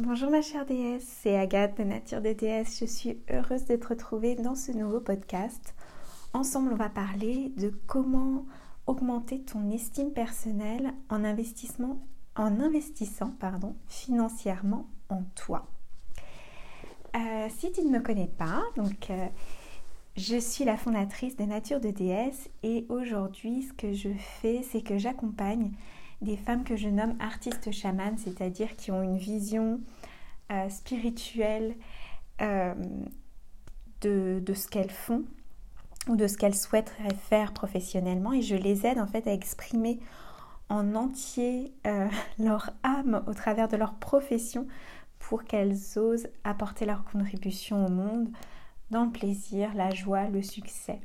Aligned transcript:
Bonjour 0.00 0.30
ma 0.30 0.42
chère 0.42 0.66
déesse, 0.66 1.08
c'est 1.22 1.38
Agathe 1.38 1.78
de 1.78 1.82
Nature 1.82 2.20
de 2.20 2.34
déesse. 2.34 2.78
Je 2.78 2.84
suis 2.84 3.18
heureuse 3.30 3.64
de 3.64 3.76
te 3.76 3.88
retrouver 3.88 4.34
dans 4.34 4.54
ce 4.54 4.70
nouveau 4.70 5.00
podcast. 5.00 5.74
Ensemble, 6.34 6.74
on 6.74 6.76
va 6.76 6.90
parler 6.90 7.50
de 7.56 7.72
comment 7.86 8.44
augmenter 8.86 9.40
ton 9.40 9.70
estime 9.70 10.12
personnelle 10.12 10.92
en, 11.08 11.24
investissement, 11.24 11.98
en 12.36 12.60
investissant 12.60 13.30
pardon, 13.40 13.74
financièrement 13.86 14.86
en 15.08 15.22
toi. 15.34 15.66
Euh, 17.16 17.48
si 17.56 17.72
tu 17.72 17.80
ne 17.80 17.90
me 17.90 18.00
connais 18.00 18.28
pas, 18.28 18.64
donc 18.76 19.08
euh, 19.08 19.26
je 20.14 20.36
suis 20.36 20.66
la 20.66 20.76
fondatrice 20.76 21.36
de 21.36 21.44
Nature 21.44 21.80
de 21.80 21.88
déesse 21.88 22.50
et 22.62 22.84
aujourd'hui 22.90 23.62
ce 23.62 23.72
que 23.72 23.94
je 23.94 24.10
fais 24.42 24.62
c'est 24.62 24.82
que 24.82 24.98
j'accompagne 24.98 25.72
des 26.22 26.36
femmes 26.36 26.64
que 26.64 26.76
je 26.76 26.88
nomme 26.88 27.16
artistes 27.20 27.70
chamanes, 27.70 28.18
c'est-à-dire 28.18 28.76
qui 28.76 28.90
ont 28.90 29.02
une 29.02 29.18
vision 29.18 29.80
euh, 30.50 30.68
spirituelle 30.68 31.74
euh, 32.40 32.74
de, 34.00 34.54
ce 34.54 34.68
qu'elles 34.68 34.90
font 34.90 35.24
ou 36.08 36.16
de 36.16 36.28
ce 36.28 36.36
qu'elles 36.36 36.54
souhaiteraient 36.54 37.14
faire 37.14 37.52
professionnellement 37.52 38.32
et 38.32 38.42
je 38.42 38.54
les 38.54 38.86
aide 38.86 39.00
en 39.00 39.08
fait 39.08 39.26
à 39.26 39.32
exprimer 39.32 39.98
en 40.68 40.94
entier 40.94 41.74
euh, 41.86 42.08
leur 42.38 42.70
âme 42.84 43.24
au 43.26 43.34
travers 43.34 43.66
de 43.66 43.76
leur 43.76 43.94
profession 43.94 44.66
pour 45.18 45.44
qu'elles 45.44 45.76
osent 45.96 46.28
apporter 46.44 46.86
leur 46.86 47.04
contribution 47.04 47.84
au 47.84 47.90
monde 47.90 48.28
dans 48.90 49.06
le 49.06 49.10
plaisir, 49.10 49.74
la 49.74 49.90
joie, 49.90 50.28
le 50.28 50.42
succès. 50.42 51.00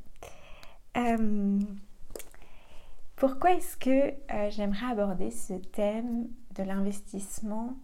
Pourquoi 3.22 3.52
est-ce 3.52 3.78
que 3.78 4.16
euh, 4.34 4.50
j'aimerais 4.50 4.88
aborder 4.88 5.30
ce 5.30 5.54
thème 5.54 6.28
de 6.56 6.64
l'investissement 6.64 7.78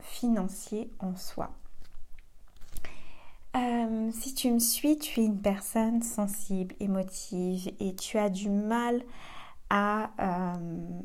financier 0.00 0.90
en 1.00 1.14
soi? 1.16 1.50
Euh, 3.56 4.10
Si 4.10 4.32
tu 4.32 4.50
me 4.50 4.58
suis, 4.58 4.96
tu 4.96 5.20
es 5.20 5.26
une 5.26 5.42
personne 5.42 6.00
sensible, 6.00 6.74
émotive 6.80 7.70
et 7.78 7.94
tu 7.94 8.16
as 8.16 8.30
du 8.30 8.48
mal 8.48 9.02
à 9.68 10.12
euh, 10.18 11.02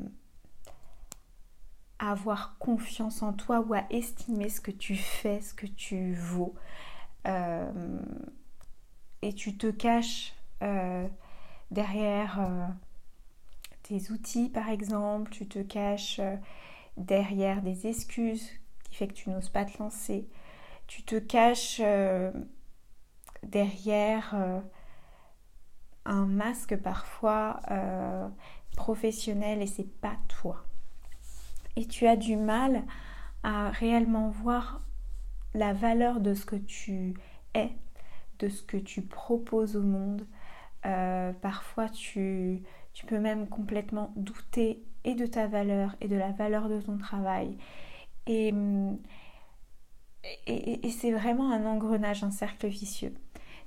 avoir 1.98 2.56
confiance 2.56 3.20
en 3.20 3.34
toi 3.34 3.60
ou 3.60 3.74
à 3.74 3.84
estimer 3.90 4.48
ce 4.48 4.62
que 4.62 4.70
tu 4.70 4.96
fais, 4.96 5.42
ce 5.42 5.52
que 5.52 5.66
tu 5.66 6.14
vaux. 6.14 6.54
et 9.20 9.34
tu 9.34 9.58
te 9.58 9.70
caches 9.70 10.34
derrière 11.70 12.40
tes 13.84 14.10
outils 14.10 14.48
par 14.48 14.70
exemple, 14.70 15.30
tu 15.30 15.46
te 15.46 15.60
caches 15.60 16.18
euh, 16.18 16.36
derrière 16.96 17.62
des 17.62 17.86
excuses 17.86 18.50
qui 18.84 18.96
fait 18.96 19.08
que 19.08 19.12
tu 19.12 19.30
n'oses 19.30 19.50
pas 19.50 19.64
te 19.64 19.78
lancer, 19.78 20.28
tu 20.86 21.02
te 21.02 21.16
caches 21.16 21.80
euh, 21.84 22.32
derrière 23.42 24.34
euh, 24.34 24.60
un 26.06 26.26
masque 26.26 26.76
parfois 26.76 27.60
professionnel 28.76 29.62
et 29.62 29.66
c'est 29.66 29.90
pas 30.00 30.16
toi. 30.28 30.64
Et 31.76 31.86
tu 31.86 32.06
as 32.06 32.16
du 32.16 32.36
mal 32.36 32.84
à 33.42 33.70
réellement 33.70 34.28
voir 34.28 34.82
la 35.54 35.72
valeur 35.72 36.20
de 36.20 36.34
ce 36.34 36.44
que 36.44 36.56
tu 36.56 37.14
es, 37.54 37.70
de 38.38 38.48
ce 38.48 38.62
que 38.62 38.76
tu 38.76 39.02
proposes 39.02 39.76
au 39.76 39.82
monde. 39.82 40.26
parfois 40.82 41.88
tu, 41.88 42.62
tu 42.94 43.06
peux 43.06 43.18
même 43.18 43.48
complètement 43.48 44.12
douter 44.16 44.82
et 45.04 45.14
de 45.14 45.26
ta 45.26 45.46
valeur 45.46 45.96
et 46.00 46.08
de 46.08 46.16
la 46.16 46.30
valeur 46.30 46.68
de 46.68 46.80
ton 46.80 46.96
travail. 46.96 47.58
Et, 48.26 48.54
et, 50.46 50.90
c'est 50.90 51.12
vraiment 51.12 51.50
un 51.50 51.66
engrenage, 51.66 52.24
un 52.24 52.30
cercle 52.30 52.68
vicieux. 52.68 53.12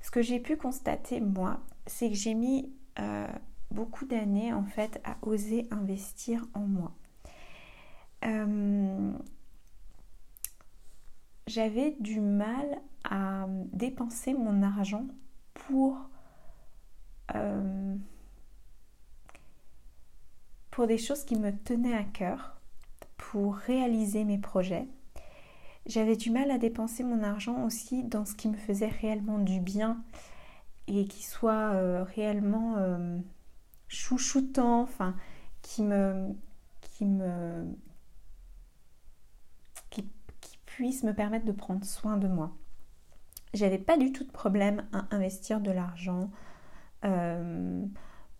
Ce 0.02 0.10
que 0.10 0.22
j'ai 0.22 0.40
pu 0.40 0.56
constater, 0.56 1.20
moi, 1.20 1.60
c'est 1.86 2.08
que 2.08 2.16
j'ai 2.16 2.34
mis 2.34 2.72
euh, 2.98 3.28
beaucoup 3.70 4.06
d'années, 4.06 4.52
en 4.52 4.64
fait, 4.64 5.00
à 5.04 5.16
oser 5.22 5.68
investir 5.70 6.44
en 6.54 6.60
moi. 6.60 6.92
Euh, 8.24 9.12
j'avais 11.46 11.96
du 12.00 12.20
mal 12.20 12.80
à 13.04 13.46
dépenser 13.72 14.34
mon 14.34 14.62
argent 14.62 15.06
pour... 15.54 16.08
Euh, 17.34 17.94
pour 20.78 20.86
des 20.86 20.96
choses 20.96 21.24
qui 21.24 21.34
me 21.34 21.50
tenaient 21.50 21.96
à 21.96 22.04
cœur, 22.04 22.56
pour 23.16 23.56
réaliser 23.56 24.22
mes 24.22 24.38
projets. 24.38 24.86
J'avais 25.86 26.14
du 26.14 26.30
mal 26.30 26.52
à 26.52 26.58
dépenser 26.58 27.02
mon 27.02 27.24
argent 27.24 27.64
aussi 27.64 28.04
dans 28.04 28.24
ce 28.24 28.36
qui 28.36 28.48
me 28.48 28.56
faisait 28.56 28.86
réellement 28.86 29.40
du 29.40 29.58
bien 29.58 30.00
et 30.86 31.08
qui 31.08 31.24
soit 31.24 31.72
euh, 31.74 32.04
réellement 32.04 32.76
euh, 32.76 33.18
chouchoutant, 33.88 34.82
enfin, 34.82 35.16
qui 35.62 35.82
me, 35.82 36.28
qui 36.80 37.06
me, 37.06 37.66
qui, 39.90 40.08
puisse 40.64 41.02
me 41.02 41.12
permettre 41.12 41.44
de 41.44 41.50
prendre 41.50 41.84
soin 41.84 42.18
de 42.18 42.28
moi. 42.28 42.56
J'avais 43.52 43.78
pas 43.78 43.96
du 43.96 44.12
tout 44.12 44.22
de 44.22 44.30
problème 44.30 44.86
à 44.92 45.08
investir 45.10 45.60
de 45.60 45.72
l'argent. 45.72 46.30
Euh, 47.04 47.84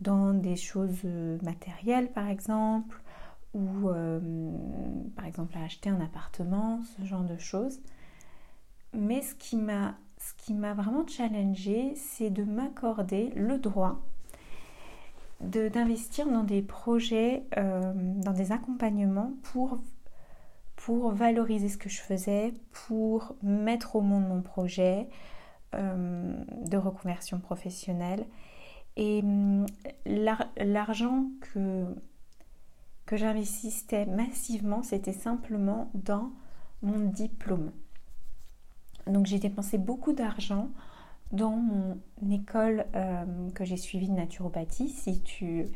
dans 0.01 0.33
des 0.33 0.57
choses 0.57 1.01
euh, 1.05 1.39
matérielles 1.43 2.11
par 2.13 2.29
exemple, 2.29 3.01
ou 3.55 3.89
euh, 3.89 4.21
par 5.17 5.27
exemple 5.27 5.57
à 5.59 5.65
acheter 5.65 5.91
un 5.91 6.01
appartement, 6.01 6.81
ce 6.97 7.05
genre 7.05 7.25
de 7.25 7.37
choses. 7.37 7.81
Mais 8.95 9.23
ce 9.23 9.35
qui 9.35 9.57
m'a, 9.57 9.95
vraiment 10.75 11.07
challengé, 11.07 11.95
c'est 11.97 12.31
de 12.31 12.45
m'accorder 12.45 13.31
le 13.37 13.59
droit 13.59 14.01
d'investir 15.41 16.27
dans 16.27 16.43
des 16.43 16.63
projets, 16.63 17.45
euh, 17.59 17.93
dans 17.95 18.33
des 18.33 18.51
accompagnements 18.51 19.35
pour, 19.45 19.79
pour 20.75 21.13
valoriser 21.13 21.69
ce 21.69 21.77
que 21.79 21.89
je 21.89 22.01
faisais, 22.01 22.55
pour 22.73 23.37
mettre 23.43 23.97
au 23.97 24.01
monde 24.01 24.27
mon 24.27 24.43
projet 24.43 25.09
de 25.75 26.77
reconversion 26.79 27.41
professionnelle 27.41 28.25
et 28.99 29.21
hum, 29.23 29.65
l'argent 30.05 31.27
que, 31.41 31.87
que 33.07 33.17
j'investissais 33.17 34.05
massivement, 34.05 34.83
c'était 34.83 35.13
simplement 35.13 35.91
dans 35.95 36.33
mon 36.83 37.09
diplôme. 37.09 37.73
Donc 39.07 39.27
j'ai 39.27 39.39
dépensé 39.39 39.79
beaucoup 39.79 40.13
d'argent 40.13 40.69
dans 41.33 41.53
mon 41.53 42.01
école 42.31 42.87
euh, 42.95 43.51
que 43.55 43.65
j'ai 43.65 43.77
suivie 43.77 44.09
de 44.09 44.15
naturopathie. 44.15 44.89
Si 44.89 45.23
tu, 45.23 45.67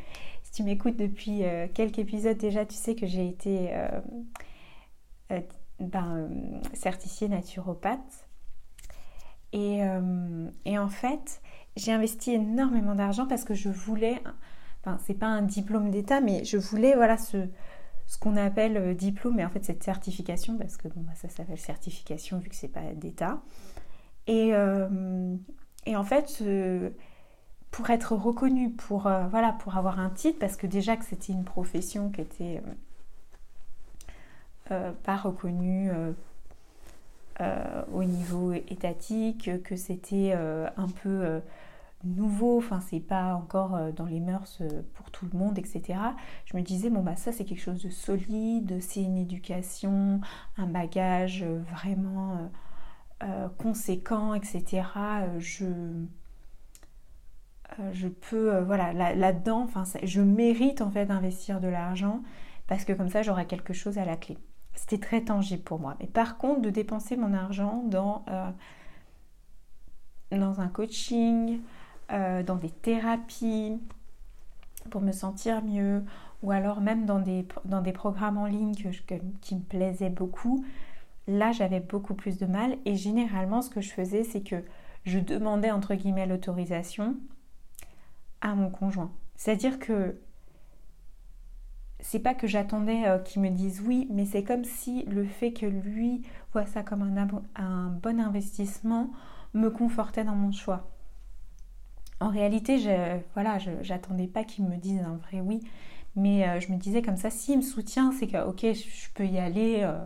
si 0.43 0.53
tu 0.53 0.63
m'écoutes 0.65 0.97
depuis 0.97 1.45
euh, 1.45 1.69
quelques 1.73 2.01
épisodes 2.01 2.37
déjà, 2.37 2.67
tu 2.67 2.75
sais 2.75 2.95
que 2.95 3.07
j'ai 3.07 3.29
été 3.29 3.71
euh, 3.73 5.41
ben, 5.79 6.29
certifiée 6.75 7.29
naturopathe. 7.29 8.27
Et, 9.55 9.81
et, 10.65 10.79
en 10.79 10.89
fait, 10.89 11.42
j'ai 11.77 11.93
investi 11.93 12.33
énormément 12.33 12.95
d'argent 12.95 13.27
parce 13.27 13.45
que 13.45 13.55
je 13.55 13.69
voulais, 13.69 14.23
enfin 14.81 14.99
c'est 15.05 15.15
pas 15.15 15.27
un 15.27 15.43
diplôme 15.43 15.91
d'État, 15.91 16.21
mais 16.21 16.45
je 16.45 16.57
voulais 16.57 16.95
voilà 16.95 17.17
ce, 17.17 17.49
ce 18.07 18.19
qu'on 18.19 18.37
appelle 18.37 18.77
euh, 18.77 18.95
diplôme, 18.95 19.37
mais 19.37 19.45
en 19.45 19.49
fait 19.49 19.65
cette 19.65 19.83
certification, 19.83 20.59
parce 20.59 20.77
que 20.77 20.89
bon, 20.89 21.01
bah, 21.01 21.13
ça 21.15 21.29
s'appelle 21.29 21.59
certification 21.59 22.39
vu 22.39 22.51
que 22.51 22.55
c'est 22.55 22.69
pas 22.69 22.93
d'État. 22.95 23.41
Et, 24.27 24.51
euh, 24.53 25.35
et, 25.87 25.97
en 25.97 26.05
fait, 26.05 26.45
pour 27.71 27.91
être 27.91 28.15
reconnu, 28.15 28.71
pour, 28.71 29.07
euh, 29.07 29.27
voilà, 29.29 29.53
pour 29.53 29.77
avoir 29.77 29.99
un 29.99 30.11
titre, 30.11 30.39
parce 30.39 30.57
que 30.57 30.67
déjà 30.67 30.97
que 30.97 31.05
c'était 31.05 31.33
une 31.33 31.45
profession 31.45 32.11
qui 32.11 32.21
était 32.21 32.63
pas 35.03 35.17
reconnue 35.17 35.91
au 37.93 38.05
niveau 38.05 38.53
étatique, 38.53 39.51
que 39.63 39.77
c'était 39.77 40.33
un 40.33 40.89
peu 41.03 41.41
nouveau, 42.05 42.59
enfin 42.59 42.81
c'est 42.81 43.01
pas 43.01 43.35
encore 43.35 43.75
euh, 43.75 43.93
dans 43.93 44.07
les 44.07 44.21
mœurs 44.21 44.59
euh, 44.61 44.83
pour 44.95 45.11
tout 45.11 45.27
le 45.33 45.39
monde, 45.39 45.59
etc. 45.59 45.99
Je 46.47 46.57
me 46.57 46.63
disais, 46.63 46.91
bon 46.91 47.03
bah 47.03 47.17
ça 47.17 47.33
c'est 47.33 47.45
quelque 47.45 47.61
chose 47.61 47.83
de 47.83 47.91
solide, 47.91 48.81
c'est 48.81 49.03
une 49.03 49.17
éducation, 49.17 50.21
un 50.57 50.67
bagage 50.67 51.43
euh, 51.43 51.61
vraiment 51.71 52.51
conséquent, 53.57 54.35
etc. 54.35 54.83
Je, 55.39 55.67
je 57.93 58.09
peux, 58.09 58.59
voilà, 58.63 58.93
là-dedans, 58.93 59.69
je 60.03 60.21
mérite 60.21 60.81
en 60.81 60.91
fait 60.91 61.07
d'investir 61.07 61.61
de 61.61 61.69
l'argent 61.69 62.21
parce 62.67 62.85
que 62.85 62.93
comme 62.93 63.09
ça 63.09 63.23
j'aurai 63.23 63.47
quelque 63.47 63.73
chose 63.75 63.97
à 63.97 64.05
la 64.05 64.17
clé. 64.17 64.39
C'était 64.75 64.99
très 64.99 65.23
tangible 65.23 65.63
pour 65.63 65.79
moi. 65.79 65.97
Mais 66.01 66.07
par 66.07 66.39
contre, 66.39 66.63
de 66.63 66.71
dépenser 66.71 67.17
mon 67.17 67.35
argent 67.35 67.83
dans, 67.87 68.25
dans 70.31 70.61
un 70.61 70.69
coaching, 70.69 71.61
euh, 72.11 72.43
dans 72.43 72.57
des 72.57 72.71
thérapies 72.71 73.81
pour 74.91 75.01
me 75.01 75.13
sentir 75.13 75.63
mieux, 75.63 76.05
ou 76.43 76.51
alors 76.51 76.81
même 76.81 77.07
dans 77.07 77.21
des, 77.21 77.47
dans 77.65 77.81
des 77.81 77.93
programmes 77.93 78.37
en 78.37 78.47
ligne 78.47 78.75
qui 79.41 79.55
me 79.55 79.61
plaisaient 79.61 80.11
beaucoup. 80.11 80.65
là 81.29 81.53
j'avais 81.53 81.81
beaucoup 81.81 82.15
plus 82.15 82.39
de 82.39 82.47
mal 82.47 82.77
et 82.85 82.97
généralement 82.97 83.63
ce 83.63 83.71
que 83.71 83.81
je 83.81 83.91
faisais 83.93 84.25
c'est 84.25 84.43
que 84.43 84.65
je 85.05 85.19
demandais 85.21 85.71
entre 85.71 85.95
guillemets 85.95 86.27
l'autorisation 86.27 87.17
à 88.41 88.55
mon 88.55 88.71
conjoint. 88.71 89.13
C'est-à-dire 89.37 89.79
que 89.79 90.21
c'est 92.03 92.19
pas 92.19 92.35
que 92.35 92.47
j'attendais 92.47 93.07
euh, 93.07 93.19
qu'il 93.19 93.41
me 93.41 93.49
dise 93.49 93.81
oui, 93.87 94.09
mais 94.11 94.27
c'est 94.27 94.43
comme 94.43 94.65
si 94.65 95.05
le 95.05 95.25
fait 95.25 95.53
que 95.53 95.67
lui 95.67 96.23
voit 96.53 96.67
ça 96.67 96.83
comme 96.83 97.03
un, 97.57 97.87
bon 98.03 98.21
investissement 98.21 99.11
me 99.55 99.71
confortait 99.71 100.25
dans 100.25 100.35
mon 100.35 100.53
choix. 100.53 100.91
En 102.21 102.29
réalité, 102.29 102.79
je, 102.79 103.19
voilà, 103.35 103.59
j'attendais 103.81 104.27
pas 104.27 104.45
qu'il 104.45 104.65
me 104.65 104.77
dise 104.77 105.01
un 105.01 105.17
vrai 105.17 105.41
oui, 105.41 105.61
mais 106.17 106.47
euh, 106.47 106.61
je 106.61 106.73
me 106.73 106.77
disais 106.77 107.03
comme 107.03 107.17
ça, 107.17 107.31
s'il 107.31 107.59
me 107.59 107.63
soutient, 107.63 108.13
c'est 108.13 108.27
que 108.27 108.47
ok, 108.47 108.61
je 108.61 109.11
peux 109.15 109.27
y 109.27 109.39
aller, 109.39 109.81
euh, 109.83 109.99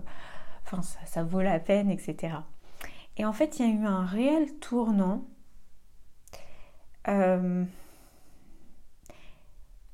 ça, 1.07 1.25
vaut 1.25 1.43
la 1.43 1.59
peine, 1.59 1.91
etc. 1.91 2.37
Et 3.17 3.25
en 3.25 3.33
fait, 3.33 3.59
il 3.59 3.67
y 3.67 3.71
a 3.71 3.75
eu 3.75 3.87
un 3.87 4.05
réel 4.05 4.55
tournant 4.61 5.25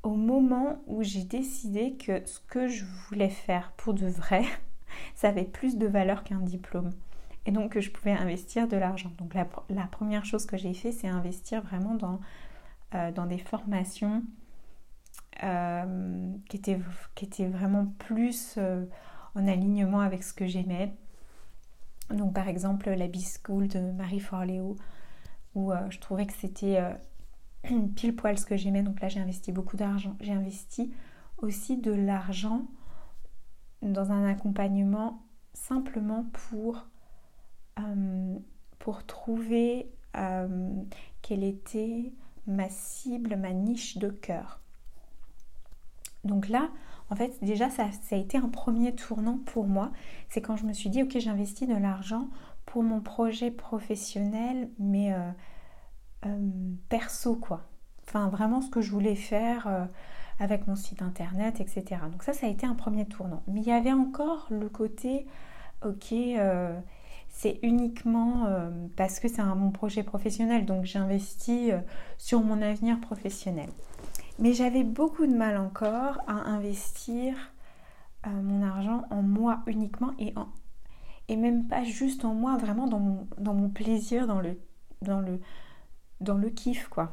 au 0.03 0.15
moment 0.15 0.83
où 0.87 1.03
j'ai 1.03 1.25
décidé 1.25 1.95
que 1.95 2.25
ce 2.27 2.41
que 2.41 2.69
je 2.69 2.85
voulais 2.85 3.31
faire 3.31 3.73
pour 3.77 3.95
de 3.95 4.07
vrai, 4.07 4.45
ça 5.15 5.29
avait 5.29 5.45
plus 5.45 5.77
de 5.77 5.87
valeur 5.87 6.25
qu'un 6.25 6.41
diplôme. 6.41 6.91
Et 7.47 7.51
donc 7.51 7.73
que 7.73 7.81
je 7.81 7.91
pouvais 7.91 8.13
investir 8.13 8.69
de 8.69 8.77
l'argent. 8.77 9.11
Donc 9.19 9.35
la, 9.35 9.87
première 9.87 10.25
chose 10.25 10.47
que 10.47 10.57
j'ai 10.57 10.75
fait, 10.75 10.93
c'est 10.93 11.09
investir 11.09 11.61
vraiment 11.63 11.97
dans, 11.97 12.21
dans 13.15 13.27
des 13.27 13.39
formations 13.39 14.23
euh, 15.43 16.33
qui, 16.49 16.57
était, 16.57 16.79
qui 17.17 17.25
était 17.25 17.49
vraiment 17.49 17.87
plus 17.99 18.55
euh, 18.59 18.85
en 19.35 19.49
alignement 19.49 20.01
avec 20.01 20.23
ce 20.23 20.33
que 20.33 20.47
j'aimais. 20.47 20.93
Donc 22.11 22.35
par 22.35 22.47
exemple 22.49 22.91
la 22.91 23.09
B-School 23.09 23.67
de 23.67 23.81
Marie 23.93 24.21
Forleo, 24.21 24.77
où 25.57 25.73
euh, 25.73 25.91
je 25.91 25.99
trouvais 25.99 26.27
que 26.27 26.33
c'était 26.35 26.79
pile 27.97 28.15
poil 28.15 28.39
ce 28.39 28.47
que 28.47 28.57
j'aimais. 28.57 28.83
Donc 28.83 29.01
là 29.01 29.09
j'ai 29.09 29.21
investi 29.21 29.53
beaucoup 29.53 29.77
d'argent. 29.77 30.17
J'ai 30.21 30.33
investi 30.33 30.93
aussi 31.39 31.77
de 31.77 31.93
l'argent 31.93 32.67
dans 33.83 34.13
un 34.13 34.25
accompagnement 34.25 35.23
simplement 35.55 36.25
pour, 36.33 36.87
pour 38.79 39.05
trouver 39.05 39.91
quelle 41.23 41.43
était 41.43 42.13
ma 42.47 42.69
cible, 42.69 43.37
ma 43.37 43.53
niche 43.53 43.99
de 43.99 44.09
cœur. 44.09 44.61
Donc 46.25 46.49
là, 46.49 46.71
en 47.11 47.17
fait, 47.17 47.39
déjà, 47.43 47.69
ça, 47.69 47.89
a 48.11 48.17
été 48.17 48.39
un 48.39 48.49
premier 48.49 48.95
tournant 48.95 49.39
pour 49.39 49.67
moi. 49.67 49.93
C'est 50.29 50.41
quand 50.41 50.57
je 50.57 50.65
me 50.65 50.73
suis 50.73 50.91
dit, 50.91 51.03
ok, 51.03 51.19
j'investis 51.19 51.69
de 51.69 51.75
l'argent 51.75 52.29
pour 52.65 52.83
mon 52.83 53.01
projet 53.01 53.51
professionnel, 53.51 54.71
mais 54.79 55.13
euh, 55.13 55.31
euh, 56.27 56.51
perso, 56.89 57.37
quoi. 57.37 57.63
Enfin, 58.07 58.29
vraiment 58.29 58.61
ce 58.61 58.71
que 58.71 58.81
je 58.81 58.91
voulais 58.91 59.15
faire 59.15 59.67
euh, 59.67 59.85
avec 60.39 60.67
mon 60.67 60.77
site 60.77 61.03
internet, 61.03 61.61
etc. 61.61 62.03
Donc 62.11 62.23
ça, 62.23 62.33
ça 62.33 62.47
a 62.47 62.51
été 62.51 62.67
un 62.67 62.75
premier 62.75 63.07
tournant. 63.07 63.43
Mais 63.47 63.61
il 63.61 63.67
y 63.67 63.73
avait 63.73 63.93
encore 63.93 64.47
le 64.51 64.69
côté, 64.69 65.27
ok, 65.85 66.15
c'est 67.29 67.59
uniquement 67.63 68.47
parce 68.97 69.21
que 69.21 69.29
c'est 69.29 69.43
mon 69.43 69.71
projet 69.71 70.03
professionnel, 70.03 70.67
donc 70.67 70.85
j'investis 70.85 71.73
sur 72.19 72.41
mon 72.43 72.61
avenir 72.61 73.01
professionnel. 73.01 73.69
Mais 74.39 74.53
j'avais 74.53 74.85
beaucoup 74.85 75.27
de 75.27 75.35
mal 75.35 75.57
encore 75.57 76.19
à 76.27 76.33
investir 76.33 77.37
euh, 78.27 78.31
mon 78.31 78.63
argent 78.63 79.03
en 79.11 79.23
moi 79.23 79.63
uniquement 79.67 80.13
et, 80.19 80.33
en, 80.37 80.49
et 81.29 81.37
même 81.37 81.67
pas 81.67 81.83
juste 81.83 82.25
en 82.25 82.35
moi, 82.35 82.57
vraiment 82.57 82.87
dans 82.87 83.01
mon, 83.01 83.27
dans 83.39 83.55
mon 83.55 83.69
plaisir, 83.69 84.27
dans 84.27 84.41
le, 84.41 84.59
dans, 85.03 85.21
le, 85.21 85.41
dans 86.23 86.37
le 86.37 86.51
kiff 86.51 86.89
quoi. 86.89 87.13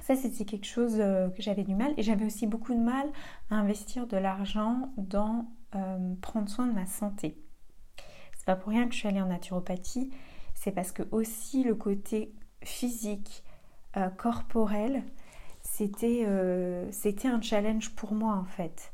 Ça 0.00 0.16
c'était 0.16 0.44
quelque 0.44 0.66
chose 0.66 0.96
euh, 0.98 1.28
que 1.30 1.42
j'avais 1.42 1.64
du 1.64 1.74
mal 1.74 1.92
et 1.96 2.02
j'avais 2.02 2.24
aussi 2.26 2.46
beaucoup 2.46 2.74
de 2.74 2.80
mal 2.80 3.06
à 3.50 3.56
investir 3.56 4.06
de 4.06 4.16
l'argent 4.16 4.92
dans 4.96 5.46
euh, 5.74 6.14
prendre 6.20 6.48
soin 6.48 6.66
de 6.66 6.72
ma 6.72 6.86
santé. 6.86 7.38
C'est 8.36 8.46
pas 8.46 8.56
pour 8.56 8.70
rien 8.70 8.86
que 8.86 8.94
je 8.94 8.98
suis 8.98 9.08
allée 9.08 9.22
en 9.22 9.26
naturopathie, 9.26 10.10
c'est 10.54 10.72
parce 10.72 10.90
que 10.92 11.04
aussi 11.12 11.62
le 11.62 11.74
côté 11.74 12.34
physique, 12.62 13.44
corporel, 14.16 15.04
euh, 16.00 16.88
c'était 16.90 17.28
un 17.28 17.40
challenge 17.40 17.90
pour 17.94 18.12
moi 18.12 18.34
en 18.34 18.44
fait. 18.44 18.92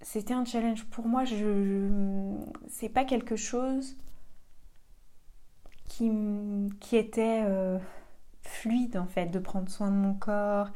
C'était 0.00 0.34
un 0.34 0.44
challenge 0.44 0.84
pour 0.86 1.06
moi. 1.06 1.24
Je, 1.24 2.36
c'est 2.68 2.88
pas 2.88 3.04
quelque 3.04 3.36
chose 3.36 3.96
qui, 6.80 6.96
était 6.96 7.42
euh, 7.44 7.78
fluide 8.42 8.96
en 8.96 9.06
fait, 9.06 9.26
de 9.26 9.38
prendre 9.38 9.68
soin 9.68 9.90
de 9.90 9.96
mon 9.96 10.14
corps 10.14 10.68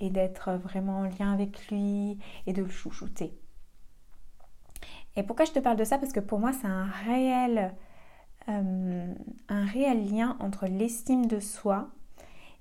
et 0.00 0.10
d'être 0.10 0.52
vraiment 0.52 1.00
en 1.00 1.04
lien 1.04 1.32
avec 1.32 1.68
lui 1.68 2.18
et 2.46 2.52
de 2.52 2.62
le 2.62 2.68
chouchouter. 2.68 3.32
Et 5.16 5.22
pourquoi 5.22 5.44
je 5.44 5.52
te 5.52 5.58
parle 5.58 5.76
de 5.76 5.84
ça? 5.84 5.98
Parce 5.98 6.12
que 6.12 6.20
pour 6.20 6.38
moi, 6.38 6.52
c'est 6.52 6.66
un 6.68 6.86
réel 7.06 7.74
euh, 8.48 9.14
un 9.48 9.66
réel 9.66 10.10
lien 10.10 10.36
entre 10.40 10.66
l'estime 10.66 11.26
de 11.26 11.38
soi, 11.38 11.90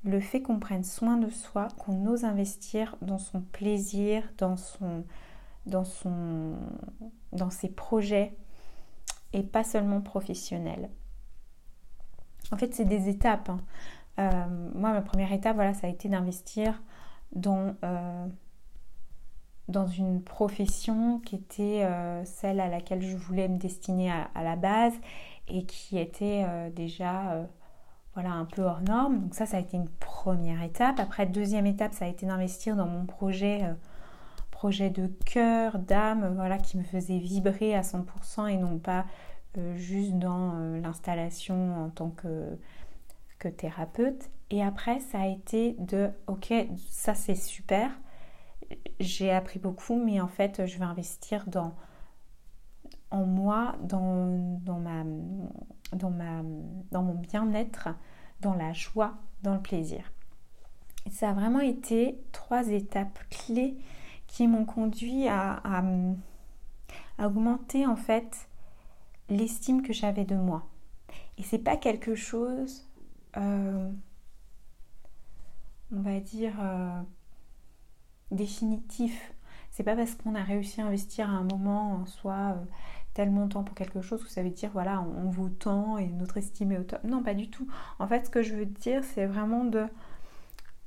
le 0.03 0.19
fait 0.19 0.41
qu'on 0.41 0.59
prenne 0.59 0.83
soin 0.83 1.15
de 1.17 1.29
soi, 1.29 1.69
qu'on 1.77 2.05
ose 2.07 2.25
investir 2.25 2.97
dans 3.01 3.19
son 3.19 3.41
plaisir, 3.41 4.23
dans, 4.37 4.57
son, 4.57 5.05
dans, 5.65 5.85
dans 7.31 7.49
ses 7.49 7.69
projets 7.69 8.35
et 9.31 9.43
pas 9.43 9.63
seulement 9.63 10.01
professionnels. 10.01 10.89
En 12.51 12.57
fait, 12.57 12.73
c'est 12.73 12.85
des 12.85 13.09
étapes. 13.09 13.49
Hein. 13.49 13.59
Euh, 14.19 14.69
moi, 14.73 14.91
ma 14.91 15.01
première 15.01 15.31
étape, 15.31 15.55
voilà, 15.55 15.73
ça 15.73 15.87
a 15.87 15.89
été 15.89 16.09
d'investir 16.09 16.81
dans, 17.33 17.75
euh, 17.83 18.27
dans 19.67 19.87
une 19.87 20.23
profession 20.23 21.19
qui 21.19 21.35
était 21.35 21.87
celle 22.23 22.59
à 22.59 22.69
laquelle 22.69 23.01
je 23.01 23.17
voulais 23.17 23.47
me 23.47 23.57
destiner 23.57 24.11
à 24.11 24.43
la 24.43 24.55
base 24.55 24.93
et 25.47 25.63
qui 25.63 25.97
était 25.97 26.43
euh, 26.47 26.69
déjà 26.69 27.31
euh, 27.31 27.45
voilà, 28.13 28.31
un 28.31 28.45
peu 28.45 28.63
hors 28.63 28.81
norme. 28.81 29.19
Donc 29.21 29.35
ça, 29.35 29.45
ça 29.45 29.57
a 29.57 29.59
été 29.59 29.77
une 29.77 29.89
première 29.89 30.61
étape. 30.63 30.99
Après, 30.99 31.25
deuxième 31.25 31.65
étape, 31.65 31.93
ça 31.93 32.05
a 32.05 32.07
été 32.07 32.25
d'investir 32.25 32.75
dans 32.75 32.87
mon 32.87 33.05
projet, 33.05 33.63
euh, 33.63 33.73
projet 34.51 34.89
de 34.89 35.07
cœur, 35.25 35.79
d'âme, 35.79 36.33
voilà, 36.35 36.57
qui 36.57 36.77
me 36.77 36.83
faisait 36.83 37.19
vibrer 37.19 37.75
à 37.75 37.81
100% 37.81 38.47
et 38.47 38.57
non 38.57 38.79
pas 38.79 39.05
juste 39.75 40.13
dans 40.13 40.53
l'installation 40.81 41.85
en 41.85 41.89
tant 41.89 42.09
que, 42.09 42.57
thérapeute. 43.49 44.29
Et 44.49 44.61
après, 44.61 44.99
ça 44.99 45.21
a 45.21 45.27
été 45.27 45.75
de, 45.79 46.09
ok, 46.27 46.53
ça 46.89 47.15
c'est 47.15 47.35
super, 47.35 47.91
j'ai 48.99 49.31
appris 49.31 49.59
beaucoup, 49.59 49.95
mais 49.95 50.19
en 50.19 50.27
fait, 50.27 50.65
je 50.65 50.77
vais 50.77 50.85
investir 50.85 51.45
dans 51.47 51.73
en 53.11 53.25
moi, 53.25 53.75
dans, 53.81 54.03
mon 56.91 57.13
bien-être, 57.15 57.89
dans 58.41 58.53
la 58.53 58.73
joie, 58.73 59.13
dans 59.43 59.53
le 59.53 59.61
plaisir. 59.61 60.11
ça 61.09 61.29
a 61.29 61.33
vraiment 61.33 61.61
été 61.61 62.19
trois 62.31 62.67
étapes 62.69 63.19
clés 63.29 63.77
qui 64.27 64.47
m'ont 64.47 64.65
conduit 64.65 65.27
à, 65.27 65.61
augmenter 67.19 67.87
en 67.87 67.95
fait 67.95 68.46
l'estime 69.29 69.81
que 69.81 69.93
j'avais 69.93 70.25
de 70.25 70.35
moi. 70.35 70.67
Et 71.37 71.43
c'est 71.43 71.59
pas 71.59 71.77
quelque 71.77 72.15
chose, 72.15 72.87
euh, 73.37 73.89
on 75.91 76.01
va 76.01 76.19
dire, 76.19 76.53
euh, 76.59 77.01
définitif. 78.31 79.33
C'est 79.71 79.83
pas 79.83 79.95
parce 79.95 80.15
qu'on 80.15 80.35
a 80.35 80.43
réussi 80.43 80.81
à 80.81 80.85
investir 80.85 81.29
à 81.29 81.33
un 81.33 81.43
moment 81.43 81.93
en 81.93 82.05
soi 82.05 82.55
euh, 82.57 82.65
tel 83.13 83.31
montant 83.31 83.63
pour 83.63 83.75
quelque 83.75 84.01
chose 84.01 84.23
que 84.23 84.29
ça 84.29 84.43
veut 84.43 84.49
dire 84.49 84.69
voilà 84.73 85.01
on, 85.01 85.29
vaut 85.29 85.49
tant 85.49 85.97
et 85.97 86.07
notre 86.07 86.37
estime 86.37 86.71
est 86.71 86.79
au 86.79 86.83
top. 86.83 87.03
Non 87.03 87.23
pas 87.23 87.33
du 87.33 87.49
tout. 87.49 87.67
En 87.99 88.07
fait 88.07 88.25
ce 88.25 88.29
que 88.29 88.41
je 88.41 88.55
veux 88.55 88.65
dire 88.65 89.03
c'est 89.03 89.25
vraiment 89.25 89.65
de 89.65 89.85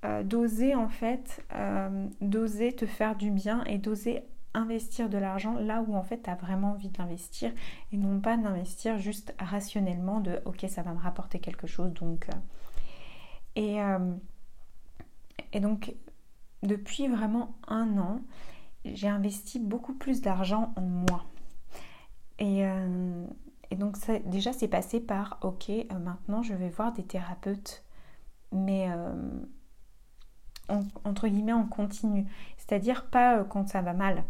euh, 0.04 0.22
d'oser 0.22 0.74
en 0.74 0.88
fait 0.88 1.44
euh, 1.54 2.06
d'oser 2.20 2.72
te 2.72 2.86
faire 2.86 3.16
du 3.16 3.30
bien 3.30 3.62
et 3.64 3.78
d'oser 3.78 4.22
investir 4.54 5.08
de 5.08 5.18
l'argent 5.18 5.54
là 5.54 5.84
où 5.86 5.94
en 5.94 6.02
fait 6.02 6.22
tu 6.22 6.30
as 6.30 6.34
vraiment 6.34 6.72
envie 6.72 6.88
d'investir 6.88 7.52
et 7.92 7.96
non 7.96 8.20
pas 8.20 8.36
d'investir 8.36 8.98
juste 8.98 9.34
rationnellement 9.38 10.20
de 10.20 10.40
ok 10.44 10.66
ça 10.68 10.82
va 10.82 10.92
me 10.92 10.98
rapporter 10.98 11.38
quelque 11.38 11.68
chose 11.68 11.92
donc 11.92 12.28
euh, 12.28 12.36
et, 13.54 13.78
et 15.52 15.60
donc 15.60 15.94
depuis 16.62 17.06
vraiment 17.06 17.54
un 17.68 17.96
an 17.98 18.20
j'ai 18.84 19.08
investi 19.08 19.58
beaucoup 19.58 19.94
plus 19.94 20.20
d'argent 20.20 20.72
en 20.76 20.82
moi. 20.82 21.24
Euh, 22.40 23.26
et, 23.70 23.76
donc 23.76 23.96
ça, 23.96 24.18
déjà 24.20 24.52
c'est 24.52 24.68
passé 24.68 25.00
par 25.00 25.38
ok 25.42 25.68
euh, 25.68 25.84
maintenant 25.98 26.42
je 26.42 26.54
vais 26.54 26.70
voir 26.70 26.92
des 26.92 27.02
thérapeutes 27.02 27.84
mais 28.50 28.90
euh, 28.90 29.14
entre 31.04 31.28
guillemets 31.28 31.52
en 31.52 31.66
continu. 31.66 32.26
C'est 32.56 32.72
à 32.72 32.78
dire 32.78 33.06
pas 33.06 33.44
quand 33.44 33.68
ça 33.68 33.82
va 33.82 33.92
mal 33.92 34.24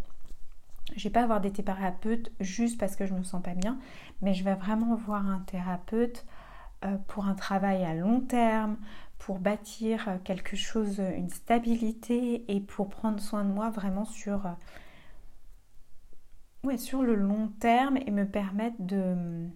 je 0.97 1.05
vais 1.05 1.13
pas 1.13 1.23
avoir 1.23 1.41
des 1.41 1.53
thérapeutes 1.53 2.33
juste 2.41 2.79
parce 2.79 2.97
que 2.97 3.07
je 3.07 3.15
me 3.15 3.23
sens 3.23 3.43
pas 3.43 3.55
bien, 3.55 3.79
mais 4.23 4.35
je 4.35 4.45
vais 4.45 4.55
vraiment 4.55 4.95
voir 4.95 5.27
un 5.29 5.41
thérapeute 5.41 6.27
euh, 6.85 6.97
pour 7.09 7.27
un 7.27 7.35
travail 7.35 7.85
à 7.85 7.95
long 7.95 8.21
terme, 8.21 8.77
pour 9.19 9.39
bâtir 9.39 10.19
quelque 10.25 10.57
chose, 10.57 10.99
une 10.99 11.29
stabilité 11.29 12.45
et 12.49 12.61
pour 12.61 12.89
prendre 12.89 13.21
soin 13.21 13.45
de 13.45 13.53
moi 13.53 13.71
vraiment 13.71 14.05
sur, 14.05 14.47
ouais, 16.65 16.79
sur 16.79 17.03
le 17.03 17.15
long 17.15 17.49
terme 17.61 17.99
et 17.99 18.11
me 18.11 18.27
permettre 18.27 18.77
de, 18.81 19.47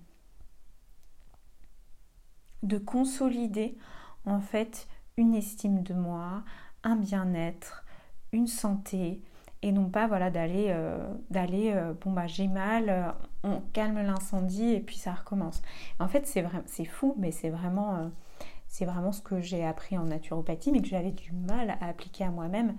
de 2.63 2.79
consolider 2.79 3.79
en 4.27 4.41
fait 4.41 4.89
une 5.17 5.35
estime 5.35 5.83
de 5.83 5.95
moi, 5.95 6.45
un 6.83 6.97
bien-être, 6.97 7.85
une 8.33 8.47
santé 8.47 9.23
et 9.65 9.73
non 9.73 9.89
pas 9.89 10.07
voilà 10.07 10.31
d'aller 10.31 10.67
euh, 10.69 10.99
d'aller 11.31 11.73
euh, 11.75 11.95
bon 11.99 12.13
bah 12.13 12.27
j'ai 12.27 12.49
mal 12.49 12.91
euh, 12.91 13.11
on 13.45 13.63
calme 13.73 13.99
l'incendie 14.03 14.75
et 14.75 14.81
puis 14.81 14.97
ça 14.97 15.15
recommence. 15.15 15.63
En 15.99 16.07
fait 16.07 16.27
c'est 16.27 16.43
vrai 16.43 16.63
c'est 16.67 16.85
fou 16.85 17.15
mais 17.19 17.31
c'est 17.31 17.49
vraiment 17.49 18.11
c'est 18.69 18.85
vraiment 18.85 19.11
ce 19.11 19.23
que 19.23 19.41
j'ai 19.41 19.65
appris 19.65 19.97
en 19.97 20.05
naturopathie 20.05 20.71
mais 20.71 20.83
que 20.83 20.89
j'avais 20.89 21.13
du 21.13 21.33
mal 21.33 21.79
à 21.81 21.89
appliquer 21.89 22.25
à 22.25 22.31
moi-même. 22.31 22.77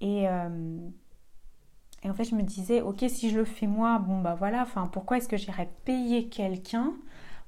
Et, 0.00 0.22
et 0.22 2.10
en 2.10 2.14
fait 2.14 2.24
je 2.24 2.34
me 2.34 2.42
disais 2.42 2.80
ok 2.80 3.04
si 3.08 3.28
je 3.28 3.36
le 3.36 3.44
fais 3.44 3.66
moi 3.66 3.98
bon 3.98 4.22
bah 4.22 4.34
voilà 4.34 4.62
enfin 4.62 4.86
pourquoi 4.86 5.18
est-ce 5.18 5.28
que 5.28 5.36
j'irais 5.36 5.68
payer 5.84 6.28
quelqu'un 6.28 6.94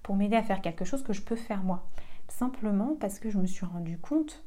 pour 0.03 0.15
m'aider 0.15 0.37
à 0.37 0.43
faire 0.43 0.61
quelque 0.61 0.85
chose 0.85 1.03
que 1.03 1.15
je 1.15 1.23
peux 1.23 1.37
faire 1.37 1.63
moi? 1.63 1.89
Simplement 2.29 2.97
parce 3.01 3.19
que 3.19 3.31
je 3.31 3.39
me 3.39 3.47
suis 3.47 3.65
rendu 3.65 3.99
compte 3.99 4.45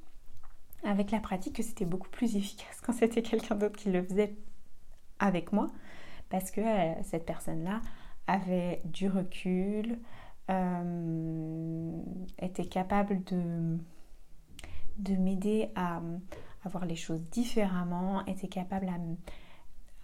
avec 0.83 1.11
la 1.11 1.19
pratique 1.19 1.55
que 1.57 1.63
c'était 1.63 1.85
beaucoup 1.85 2.09
plus 2.09 2.35
efficace 2.35 2.81
quand 2.85 2.93
c'était 2.93 3.21
quelqu'un 3.21 3.55
d'autre 3.55 3.77
qui 3.77 3.91
le 3.91 4.03
faisait 4.03 4.35
avec 5.19 5.53
moi, 5.53 5.67
parce 6.29 6.51
que 6.51 6.61
euh, 6.61 6.93
cette 7.03 7.25
personne-là 7.25 7.81
avait 8.27 8.81
du 8.85 9.07
recul, 9.07 9.99
euh, 10.49 11.91
était 12.39 12.65
capable 12.65 13.23
de, 13.25 13.77
de 14.97 15.15
m'aider 15.15 15.69
à, 15.75 16.01
voir 16.65 16.85
les 16.85 16.95
choses 16.95 17.21
différemment, 17.31 18.25
était 18.25 18.47
capable 18.47 18.87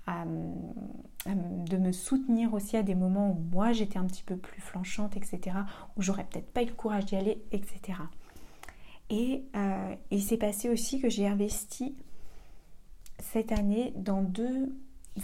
de 0.07 1.77
me 1.77 1.91
soutenir 1.91 2.53
aussi 2.53 2.77
à 2.77 2.83
des 2.83 2.95
moments 2.95 3.29
où 3.31 3.39
moi 3.51 3.73
j'étais 3.73 3.99
un 3.99 4.05
petit 4.05 4.23
peu 4.23 4.37
plus 4.37 4.61
flanchante, 4.61 5.17
etc., 5.17 5.57
où 5.95 6.01
j'aurais 6.01 6.23
peut-être 6.23 6.51
pas 6.51 6.63
eu 6.63 6.67
le 6.67 6.73
courage 6.73 7.05
d'y 7.05 7.15
aller, 7.15 7.43
etc. 7.51 7.99
Et 9.09 9.45
euh, 9.55 9.95
il 10.11 10.21
s'est 10.21 10.37
passé 10.37 10.69
aussi 10.69 10.99
que 10.99 11.09
j'ai 11.09 11.27
investi 11.27 11.95
cette 13.19 13.51
année 13.51 13.93
dans 13.95 14.21
deux 14.21 14.75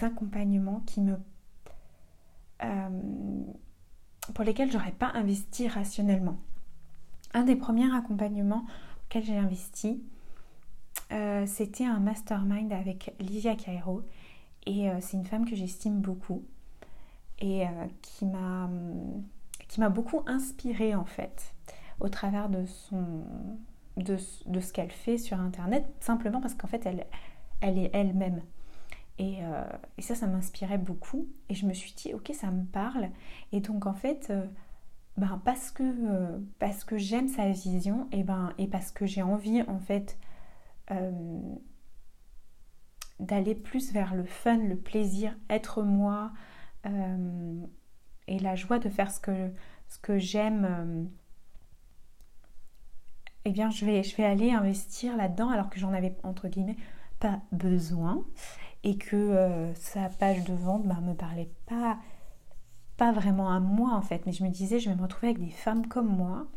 accompagnements 0.01 0.81
qui 0.85 1.01
me, 1.01 1.17
euh, 2.63 3.43
pour 4.33 4.43
lesquels 4.45 4.71
j'aurais 4.71 4.93
pas 4.93 5.11
investi 5.13 5.67
rationnellement. 5.67 6.37
Un 7.33 7.43
des 7.43 7.55
premiers 7.55 7.93
accompagnements 7.93 8.65
auxquels 9.05 9.25
j'ai 9.25 9.37
investi, 9.37 10.01
euh, 11.11 11.45
c'était 11.45 11.85
un 11.85 11.99
mastermind 11.99 12.71
avec 12.71 13.13
Livia 13.19 13.55
Cairo. 13.55 14.03
Et 14.65 14.87
c'est 15.01 15.17
une 15.17 15.25
femme 15.25 15.43
que 15.43 15.57
j'estime 15.57 15.99
beaucoup 15.99 16.45
et 17.39 17.65
qui 18.01 18.25
m'a 18.25 18.69
beaucoup 19.89 20.21
inspirée 20.25 20.95
en 20.95 21.03
fait 21.03 21.53
au 21.99 22.07
travers 22.07 22.47
de 22.47 22.65
son, 22.65 23.25
de, 23.97 24.17
ce 24.17 24.73
qu'elle 24.73 24.91
fait 24.91 25.17
sur 25.17 25.39
Internet, 25.39 25.85
simplement 25.99 26.41
parce 26.41 26.55
qu'en 26.55 26.67
fait, 26.67 26.85
elle, 26.85 27.05
elle 27.61 27.77
est 27.77 27.91
elle-même. 27.93 28.41
Et, 29.19 29.43
euh, 29.43 29.63
ça, 29.99 30.15
ça 30.15 30.27
m'inspirait 30.27 30.77
beaucoup. 30.77 31.27
Et 31.49 31.55
je 31.55 31.65
me 31.65 31.73
suis 31.73 31.93
dit, 31.93 32.13
ok, 32.13 32.31
ça 32.33 32.51
me 32.51 32.65
parle. 32.65 33.09
Et 33.51 33.59
donc, 33.59 33.85
en 33.85 33.93
fait, 33.93 34.27
euh, 34.29 34.45
ben, 35.17 35.41
parce 35.45 35.71
que, 35.71 35.83
euh, 35.83 36.39
parce 36.59 36.83
que 36.83 36.97
j'aime 36.97 37.27
sa 37.27 37.49
vision, 37.49 38.07
et, 38.11 38.23
ben, 38.23 38.53
et 38.57 38.67
parce 38.67 38.91
que 38.91 39.05
j'ai 39.05 39.21
envie, 39.21 39.61
en 39.63 39.79
fait, 39.79 40.17
d'aller 43.19 43.55
plus 43.55 43.93
vers 43.93 44.13
le 44.13 44.25
fun, 44.25 44.57
le 44.57 44.75
plaisir, 44.77 45.35
être 45.49 45.81
moi, 45.81 46.31
et 46.85 48.39
la 48.39 48.55
joie 48.55 48.77
de 48.77 48.89
faire 48.89 49.09
ce 49.09 49.19
que, 49.19 49.49
ce 49.87 49.97
que 49.97 50.19
j'aime 50.19 51.09
eh 53.45 53.51
bien 53.51 53.69
je 53.69 53.85
vais, 53.85 54.03
je 54.03 54.15
vais 54.15 54.25
aller 54.25 54.51
investir 54.51 55.15
là-dedans 55.17 55.49
alors 55.49 55.69
que 55.69 55.79
j'en 55.79 55.93
avais 55.93 56.15
entre 56.23 56.47
guillemets 56.47 56.77
pas 57.19 57.41
besoin 57.51 58.23
et 58.83 58.97
que 58.97 59.15
euh, 59.15 59.73
sa 59.75 60.09
page 60.09 60.43
de 60.43 60.53
vente 60.53 60.83
ne 60.83 60.89
bah, 60.89 60.99
me 61.01 61.13
parlait 61.13 61.49
pas, 61.65 61.97
pas 62.97 63.11
vraiment 63.11 63.49
à 63.49 63.59
moi 63.59 63.93
en 63.93 64.01
fait. 64.01 64.25
Mais 64.25 64.31
je 64.31 64.43
me 64.43 64.49
disais, 64.49 64.79
je 64.79 64.89
vais 64.89 64.95
me 64.95 65.01
retrouver 65.01 65.29
avec 65.29 65.43
des 65.43 65.51
femmes 65.51 65.87
comme 65.87 66.07
moi 66.07 66.47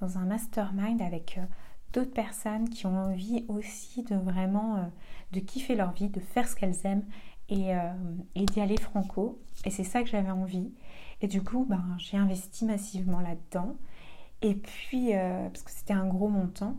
dans 0.00 0.18
un 0.18 0.24
mastermind 0.24 1.00
avec 1.00 1.38
euh, 1.38 1.44
d'autres 1.92 2.12
personnes 2.12 2.68
qui 2.68 2.86
ont 2.86 2.96
envie 2.96 3.44
aussi 3.48 4.02
de 4.02 4.16
vraiment 4.16 4.76
euh, 4.76 4.86
de 5.32 5.40
kiffer 5.40 5.76
leur 5.76 5.92
vie, 5.92 6.08
de 6.08 6.20
faire 6.20 6.48
ce 6.48 6.56
qu'elles 6.56 6.84
aiment 6.84 7.04
et, 7.48 7.70
et 8.34 8.44
d'y 8.44 8.60
aller 8.60 8.76
franco. 8.76 9.40
Et 9.64 9.70
c'est 9.70 9.84
ça 9.84 10.02
que 10.02 10.08
j'avais 10.10 10.30
envie. 10.30 10.70
Et 11.22 11.28
du 11.28 11.42
coup, 11.42 11.64
ben, 11.64 11.82
j'ai 11.96 12.18
investi 12.18 12.66
massivement 12.66 13.20
là-dedans. 13.20 13.74
Et 14.42 14.54
puis, 14.54 15.14
euh, 15.14 15.48
parce 15.48 15.62
que 15.62 15.70
c'était 15.70 15.94
un 15.94 16.06
gros 16.06 16.28
montant, 16.28 16.76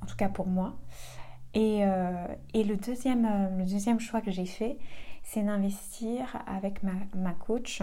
en 0.00 0.06
tout 0.06 0.16
cas 0.16 0.28
pour 0.28 0.46
moi. 0.46 0.78
Et, 1.54 1.84
euh, 1.84 2.26
le, 2.54 2.76
deuxième, 2.76 3.24
euh, 3.24 3.56
le 3.56 3.64
deuxième 3.64 3.98
choix 3.98 4.20
que 4.20 4.30
j'ai 4.30 4.46
fait, 4.46 4.78
c'est 5.24 5.42
d'investir 5.42 6.42
avec 6.46 6.82
ma, 6.82 7.32
coach, 7.34 7.82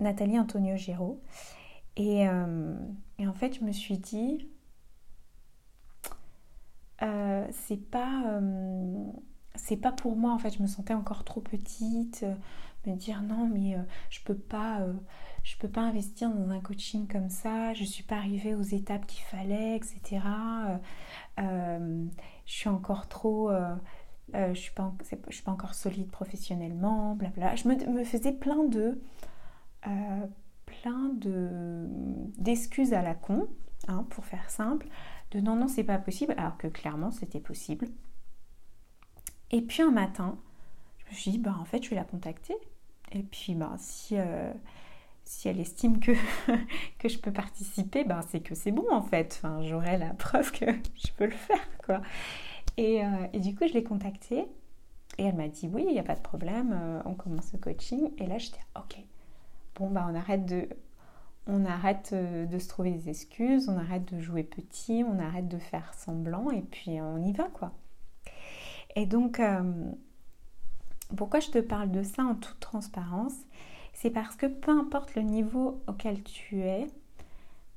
Nathalie 0.00 0.38
Antonio 0.38 0.76
Giraud. 0.76 1.20
Et, 1.96 2.22
et, 2.22 3.26
en 3.26 3.34
fait, 3.34 3.58
je 3.58 3.64
me 3.64 3.70
suis 3.70 3.98
dit, 3.98 4.48
c'est 7.00 7.90
pas, 7.90 8.40
c'est 9.54 9.76
pas 9.76 9.92
pour 9.92 10.16
moi. 10.16 10.32
En 10.32 10.38
fait, 10.38 10.50
je 10.50 10.62
me 10.62 10.66
sentais 10.66 10.94
encore 10.94 11.24
trop 11.24 11.42
petite, 11.42 12.24
me 12.86 12.96
dire 12.96 13.22
non, 13.22 13.46
mais 13.46 13.76
je 14.08 14.20
peux 14.24 14.34
pas 14.34 14.80
je 15.44 15.56
peux 15.58 15.68
pas 15.68 15.82
investir 15.82 16.30
dans 16.30 16.50
un 16.50 16.60
coaching 16.60 17.06
comme 17.06 17.28
ça, 17.28 17.74
je 17.74 17.84
suis 17.84 18.02
pas 18.02 18.16
arrivée 18.16 18.54
aux 18.54 18.62
étapes 18.62 19.06
qu'il 19.06 19.22
fallait, 19.24 19.76
etc. 19.76 20.22
Euh, 20.24 20.76
euh, 21.38 22.04
je 22.46 22.52
suis 22.52 22.70
encore 22.70 23.08
trop, 23.08 23.50
euh, 23.50 23.76
je 24.32 24.54
suis 24.54 24.72
pas, 24.72 24.92
suis 25.28 25.42
pas 25.42 25.52
encore 25.52 25.74
solide 25.74 26.10
professionnellement, 26.10 27.14
blabla. 27.14 27.56
Je 27.56 27.68
me, 27.68 28.04
faisais 28.04 28.32
plein 28.32 28.64
de, 28.64 28.98
plein 30.64 31.10
de 31.10 31.86
d'excuses 32.38 32.94
à 32.94 33.02
la 33.02 33.14
con, 33.14 33.46
hein, 33.86 34.06
pour 34.08 34.24
faire 34.24 34.48
simple, 34.48 34.88
de 35.32 35.40
non 35.40 35.56
non 35.56 35.68
c'est 35.68 35.84
pas 35.84 35.98
possible, 35.98 36.34
alors 36.38 36.56
que 36.56 36.68
clairement 36.68 37.10
c'était 37.10 37.40
possible. 37.40 37.88
Et 39.50 39.60
puis 39.60 39.82
un 39.82 39.90
matin, 39.90 40.38
je 41.04 41.10
me 41.10 41.14
suis 41.16 41.30
dit 41.32 41.38
bah 41.38 41.54
en 41.60 41.66
fait 41.66 41.82
je 41.82 41.90
vais 41.90 41.96
la 41.96 42.04
contacter. 42.04 42.54
Et 43.12 43.22
puis 43.22 43.54
bah 43.54 43.74
si 43.76 44.16
si 45.24 45.48
elle 45.48 45.60
estime 45.60 46.00
que, 46.00 46.12
je 47.08 47.18
peux 47.18 47.32
participer, 47.32 48.04
ben 48.04 48.20
c'est 48.28 48.40
que 48.40 48.54
c'est 48.54 48.72
bon 48.72 48.86
en 48.90 49.02
fait. 49.02 49.38
Enfin, 49.38 49.62
j'aurai 49.62 49.98
la 49.98 50.10
preuve 50.10 50.52
que 50.52 50.66
je 51.04 51.12
peux 51.16 51.26
le 51.26 51.30
faire, 51.30 52.00
euh, 52.78 53.26
et 53.32 53.40
du 53.40 53.54
coup, 53.54 53.66
je 53.68 53.72
l'ai 53.72 53.84
contactée 53.84 54.46
et 55.18 55.24
elle 55.24 55.36
m'a 55.36 55.48
dit 55.48 55.68
oui, 55.72 55.84
il 55.86 55.92
n'y 55.92 56.00
a 56.00 56.04
pas 56.04 56.16
de 56.16 56.20
problème, 56.20 56.72
euh, 56.74 57.00
on 57.04 57.14
commence 57.14 57.52
le 57.52 57.58
coaching. 57.58 58.10
Et 58.18 58.26
là, 58.26 58.38
j'étais 58.38 58.60
ok. 58.76 58.98
Bon, 59.76 59.90
on 59.94 60.14
arrête 60.14 60.44
de, 60.46 60.68
on 61.46 61.64
arrête 61.64 62.10
euh, 62.12 62.46
de 62.46 62.58
se 62.58 62.68
trouver 62.68 62.92
des 62.92 63.08
excuses, 63.08 63.68
on 63.68 63.78
arrête 63.78 64.12
de 64.12 64.20
jouer 64.20 64.42
petit, 64.42 65.04
on 65.06 65.18
arrête 65.18 65.48
de 65.48 65.58
faire 65.58 65.94
semblant 65.94 66.50
et 66.50 66.62
puis 66.62 67.00
on 67.00 67.22
y 67.22 67.32
va, 67.32 67.44
quoi. 67.44 67.72
Et 68.96 69.06
donc, 69.06 69.40
pourquoi 71.16 71.40
je 71.40 71.50
te 71.50 71.58
parle 71.58 71.90
de 71.90 72.04
ça 72.04 72.22
en 72.22 72.36
toute 72.36 72.60
transparence? 72.60 73.34
C'est 73.94 74.10
parce 74.10 74.36
que 74.36 74.46
peu 74.46 74.70
importe 74.70 75.14
le 75.14 75.22
niveau 75.22 75.82
auquel 75.86 76.22
tu 76.22 76.60
es 76.62 76.86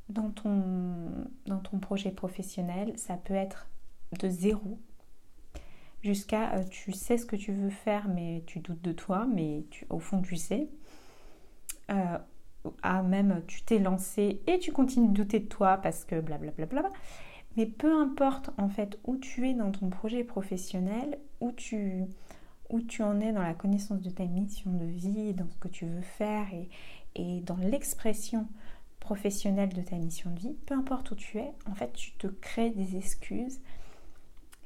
dans 0.10 0.30
ton, 0.32 1.80
projet 1.80 2.12
professionnel, 2.12 2.94
ça 2.98 3.16
peut 3.16 3.34
être 3.34 3.68
de 4.20 4.30
zéro 4.30 4.80
jusqu'à 6.02 6.54
euh, 6.56 6.64
tu 6.70 6.92
sais 6.92 7.18
ce 7.18 7.26
que 7.26 7.36
tu 7.36 7.52
veux 7.52 7.70
faire 7.70 8.08
mais 8.08 8.44
tu 8.46 8.60
doutes 8.60 8.82
de 8.82 8.92
toi, 8.92 9.26
mais 9.26 9.64
au 9.90 10.00
fond 10.00 10.22
tu 10.22 10.36
sais. 10.36 10.70
Euh, 11.92 12.18
à 12.84 13.02
même 13.02 13.44
tu 13.48 13.64
t'es 13.64 13.80
lancé 13.80 14.42
et 14.48 14.60
tu 14.60 14.72
continues 14.72 15.08
de 15.08 15.14
douter 15.14 15.40
de 15.40 15.48
toi 15.48 15.78
parce 15.78 16.04
que 16.04 16.20
blablabla. 16.20 16.66
Bla 16.66 16.82
bla 16.82 16.90
bla. 16.90 17.00
Mais 17.56 17.66
peu 17.66 17.92
importe 17.92 18.52
en 18.58 18.70
fait 18.70 19.00
où 19.06 19.18
tu 19.18 19.50
es 19.50 19.54
dans 19.54 19.72
ton 19.72 19.90
projet 19.90 20.24
professionnel, 20.24 21.18
où 21.42 21.52
tu, 21.52 22.06
où 22.70 22.82
tu 22.82 23.04
en 23.04 23.20
es 23.20 23.32
dans 23.32 23.42
la 23.42 23.54
connaissance 23.54 24.02
de 24.02 24.10
ta 24.10 24.26
mission 24.26 24.72
de 24.72 24.86
vie, 24.86 25.34
dans 25.34 25.50
ce 25.50 25.58
que 25.58 25.68
tu 25.68 25.86
veux 25.86 26.02
faire 26.02 26.48
et, 27.16 27.42
dans 27.42 27.58
l'expression 27.58 28.48
professionnelle 29.00 29.74
de 29.74 29.82
ta 29.82 29.96
mission 29.96 30.30
de 30.32 30.40
vie, 30.40 30.56
peu 30.66 30.76
importe 30.76 31.10
où 31.12 31.16
tu 31.16 31.40
es, 31.40 31.52
en 31.66 31.74
fait, 31.74 31.92
tu 31.94 32.12
te 32.14 32.28
crées 32.28 32.70
des 32.70 32.96
excuses. 32.96 33.60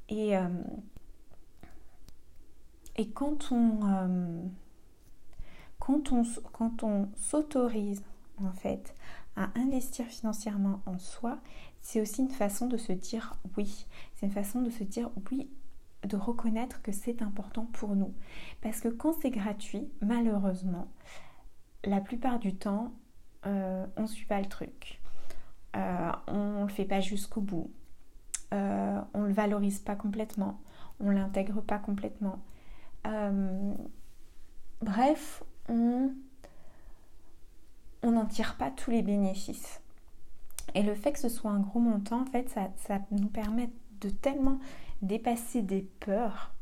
Et, 0.09 0.35
euh, 0.35 0.49
quand 3.13 3.51
on, 3.51 4.49
quand 5.79 6.11
on, 6.11 6.23
quand 6.51 6.83
on 6.83 7.09
s'autorise 7.15 8.03
en 8.37 8.51
fait 8.51 8.93
à 9.35 9.49
investir 9.55 10.05
financièrement 10.05 10.81
en 10.85 10.99
soi, 10.99 11.39
c'est 11.81 12.01
aussi 12.01 12.21
une 12.21 12.29
façon 12.29 12.67
de 12.67 12.77
se 12.77 12.91
dire 12.91 13.35
oui. 13.57 13.87
C'est 14.15 14.27
une 14.27 14.31
façon 14.31 14.61
de 14.61 14.69
se 14.69 14.83
dire 14.83 15.09
oui, 15.31 15.49
de 16.03 16.17
reconnaître 16.17 16.81
que 16.81 16.91
c'est 16.91 17.21
important 17.21 17.65
pour 17.73 17.95
nous. 17.95 18.13
Parce 18.61 18.81
que 18.81 18.87
quand 18.87 19.13
c'est 19.21 19.29
gratuit, 19.29 19.89
malheureusement, 20.01 20.87
la 21.83 22.01
plupart 22.01 22.39
du 22.39 22.55
temps, 22.55 22.91
euh, 23.45 23.85
on 23.97 24.03
ne 24.03 24.07
suit 24.07 24.25
pas 24.25 24.39
le 24.39 24.47
truc. 24.47 25.01
Euh, 25.75 26.11
on 26.27 26.59
ne 26.59 26.63
le 26.63 26.67
fait 26.69 26.85
pas 26.85 27.01
jusqu'au 27.01 27.41
bout. 27.41 27.71
Euh, 28.53 28.99
on 29.13 29.21
ne 29.21 29.27
le 29.27 29.33
valorise 29.33 29.79
pas 29.79 29.95
complètement. 29.95 30.59
On 30.99 31.05
ne 31.05 31.13
l'intègre 31.13 31.61
pas 31.61 31.79
complètement. 31.79 32.39
bref, 34.81 35.43
on 35.69 36.11
n'en 38.03 38.25
tire 38.25 38.55
pas 38.57 38.71
tous 38.71 38.91
les 38.91 39.01
bénéfices. 39.01 39.81
Et 40.73 40.83
le 40.83 40.95
fait 40.95 41.11
que 41.11 41.19
ce 41.19 41.29
soit 41.29 41.51
un 41.51 41.59
gros 41.59 41.79
montant, 41.79 42.21
en 42.21 42.25
fait, 42.25 42.49
ça, 42.49 42.69
ça 42.77 42.99
nous 43.11 43.27
permet 43.27 43.69
de 43.99 44.09
tellement 44.09 44.59
dépasser 45.01 45.61
des 45.61 45.81
peurs, 45.99 46.53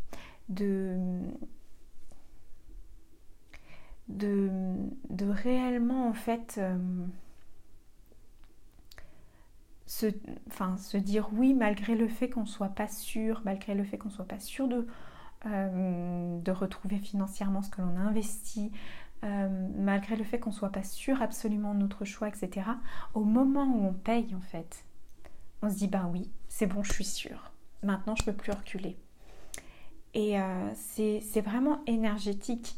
de, 0.49 0.97
de, 4.07 5.29
réellement 5.29 6.07
en 6.07 6.13
fait 6.13 6.55
euh, 6.57 6.77
se, 9.85 10.07
se 10.77 10.97
dire 10.97 11.29
oui 11.33 11.53
malgré 11.53 11.95
le 11.95 12.07
fait 12.07 12.29
qu'on 12.29 12.45
soit 12.45 12.69
pas 12.69 12.87
sûr, 12.87 13.41
malgré 13.45 13.75
le 13.75 13.83
fait 13.83 13.97
qu'on 13.97 14.09
soit 14.09 14.25
pas 14.27 14.39
sûr 14.39 14.67
de, 14.67 14.87
euh, 15.45 16.39
de 16.41 16.51
retrouver 16.51 16.99
financièrement 16.99 17.61
ce 17.61 17.69
que 17.69 17.81
l'on 17.81 17.95
a 17.97 18.01
investi, 18.01 18.71
euh, 19.23 19.67
malgré 19.77 20.15
le 20.15 20.23
fait 20.23 20.39
qu'on 20.39 20.51
soit 20.51 20.71
pas 20.71 20.83
sûr 20.83 21.21
absolument 21.21 21.73
de 21.73 21.79
notre 21.79 22.05
choix, 22.05 22.27
etc. 22.29 22.67
Au 23.13 23.23
moment 23.23 23.65
où 23.65 23.85
on 23.85 23.93
paye 23.93 24.33
en 24.35 24.41
fait, 24.41 24.85
on 25.61 25.69
se 25.69 25.75
dit 25.75 25.87
bah 25.87 26.09
oui, 26.11 26.29
c'est 26.47 26.67
bon, 26.67 26.83
je 26.83 26.93
suis 26.93 27.05
sûre. 27.05 27.48
Maintenant, 27.83 28.15
je 28.15 28.23
peux 28.23 28.33
plus 28.33 28.51
reculer. 28.51 28.97
Et 30.13 30.35
c'est 30.75 31.41
vraiment 31.41 31.81
énergétique. 31.85 32.75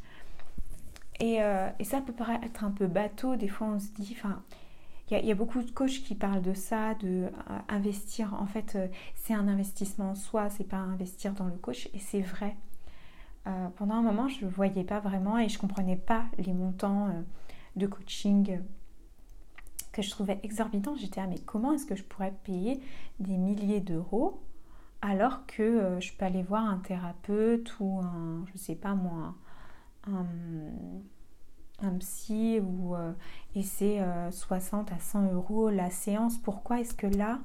Euh, 1.21 1.69
et, 1.79 1.83
ça 1.83 2.01
peut 2.01 2.13
paraître 2.13 2.63
un 2.63 2.71
peu 2.71 2.87
bateau, 2.87 3.35
des 3.35 3.47
fois 3.47 3.67
on 3.67 3.79
se 3.79 3.89
dit, 3.99 4.15
enfin, 4.17 4.41
il 5.11 5.25
y, 5.25 5.31
a 5.31 5.35
beaucoup 5.35 5.61
de 5.61 5.69
coachs 5.69 6.03
qui 6.03 6.15
parlent 6.15 6.41
de 6.41 6.53
ça, 6.53 6.95
de 6.95 7.25
euh, 7.25 7.59
investir, 7.67 8.33
en 8.33 8.45
fait, 8.45 8.75
euh, 8.75 8.87
c'est 9.15 9.33
un 9.33 9.47
investissement 9.47 10.11
en 10.11 10.15
soi, 10.15 10.49
c'est 10.49 10.63
pas 10.63 10.77
investir 10.77 11.33
dans 11.33 11.45
le 11.45 11.57
coach, 11.57 11.89
et 11.93 11.99
c'est 11.99 12.21
vrai. 12.21 12.55
pendant 13.75 13.95
un 13.95 14.01
moment, 14.01 14.29
je 14.29 14.45
ne 14.45 14.49
voyais 14.49 14.83
pas 14.83 14.99
vraiment 14.99 15.37
et 15.37 15.49
je 15.49 15.59
comprenais 15.59 15.97
pas 15.97 16.25
les 16.37 16.53
montants 16.53 17.09
de 17.75 17.87
coaching 17.87 18.59
que 19.91 20.01
je 20.01 20.09
trouvais 20.11 20.39
exorbitants. 20.43 20.95
J'étais 20.95 21.19
ah 21.19 21.27
mais 21.27 21.39
comment 21.39 21.73
est-ce 21.73 21.85
que 21.85 21.95
je 21.95 22.03
pourrais 22.03 22.33
payer 22.43 22.79
des 23.19 23.37
milliers 23.37 23.81
d'euros 23.81 24.41
alors 25.01 25.45
que 25.47 25.97
je 25.99 26.13
peux 26.13 26.25
aller 26.25 26.43
voir 26.43 26.65
un 26.65 26.77
thérapeute 26.77 27.75
ou 27.79 27.99
un, 27.99 28.45
je 28.53 28.57
sais 28.57 28.75
pas 28.75 28.93
moi, 28.93 29.35
un, 30.07 30.25
psy 31.99 32.59
ou, 32.59 32.95
euh, 32.95 33.13
et 33.55 33.63
c'est 33.63 33.99
60 34.31 34.91
euh, 34.91 34.95
à 34.95 34.99
100 34.99 35.33
euros 35.33 35.69
la 35.69 35.89
séance. 35.89 36.37
Pourquoi 36.37 36.79
est-ce 36.79 36.93
que 36.93 37.07
là, 37.07 37.39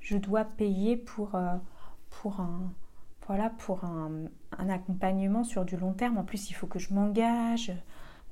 je 0.00 0.16
dois 0.16 0.44
payer 0.44 0.96
pour, 0.96 1.34
euh, 1.34 1.56
pour, 2.10 2.40
un, 2.40 2.72
voilà, 3.26 3.50
pour 3.50 3.84
un, 3.84 4.26
accompagnement 4.58 5.44
sur 5.44 5.64
du 5.64 5.76
long 5.76 5.92
terme? 5.92 6.18
En 6.18 6.24
plus, 6.24 6.50
il 6.50 6.54
faut 6.54 6.66
que 6.66 6.78
je 6.78 6.94
m'engage. 6.94 7.72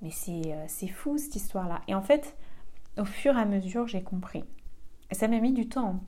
Mais 0.01 0.11
c'est 0.11 0.89
fou 0.89 1.17
cette 1.17 1.37
histoire-là. 1.37 1.81
Et 1.87 1.95
en 1.95 2.03
fait, 2.03 2.37
au 2.99 3.05
fur 3.05 3.37
et 3.37 3.41
à 3.41 3.45
mesure, 3.45 3.87
j'ai 3.87 4.03
compris. 4.03 4.45
Et 5.11 5.15
ça 5.15 5.29
m'a 5.29 5.39
mis 5.39 5.53
du 5.53 5.69
temps. 5.69 6.01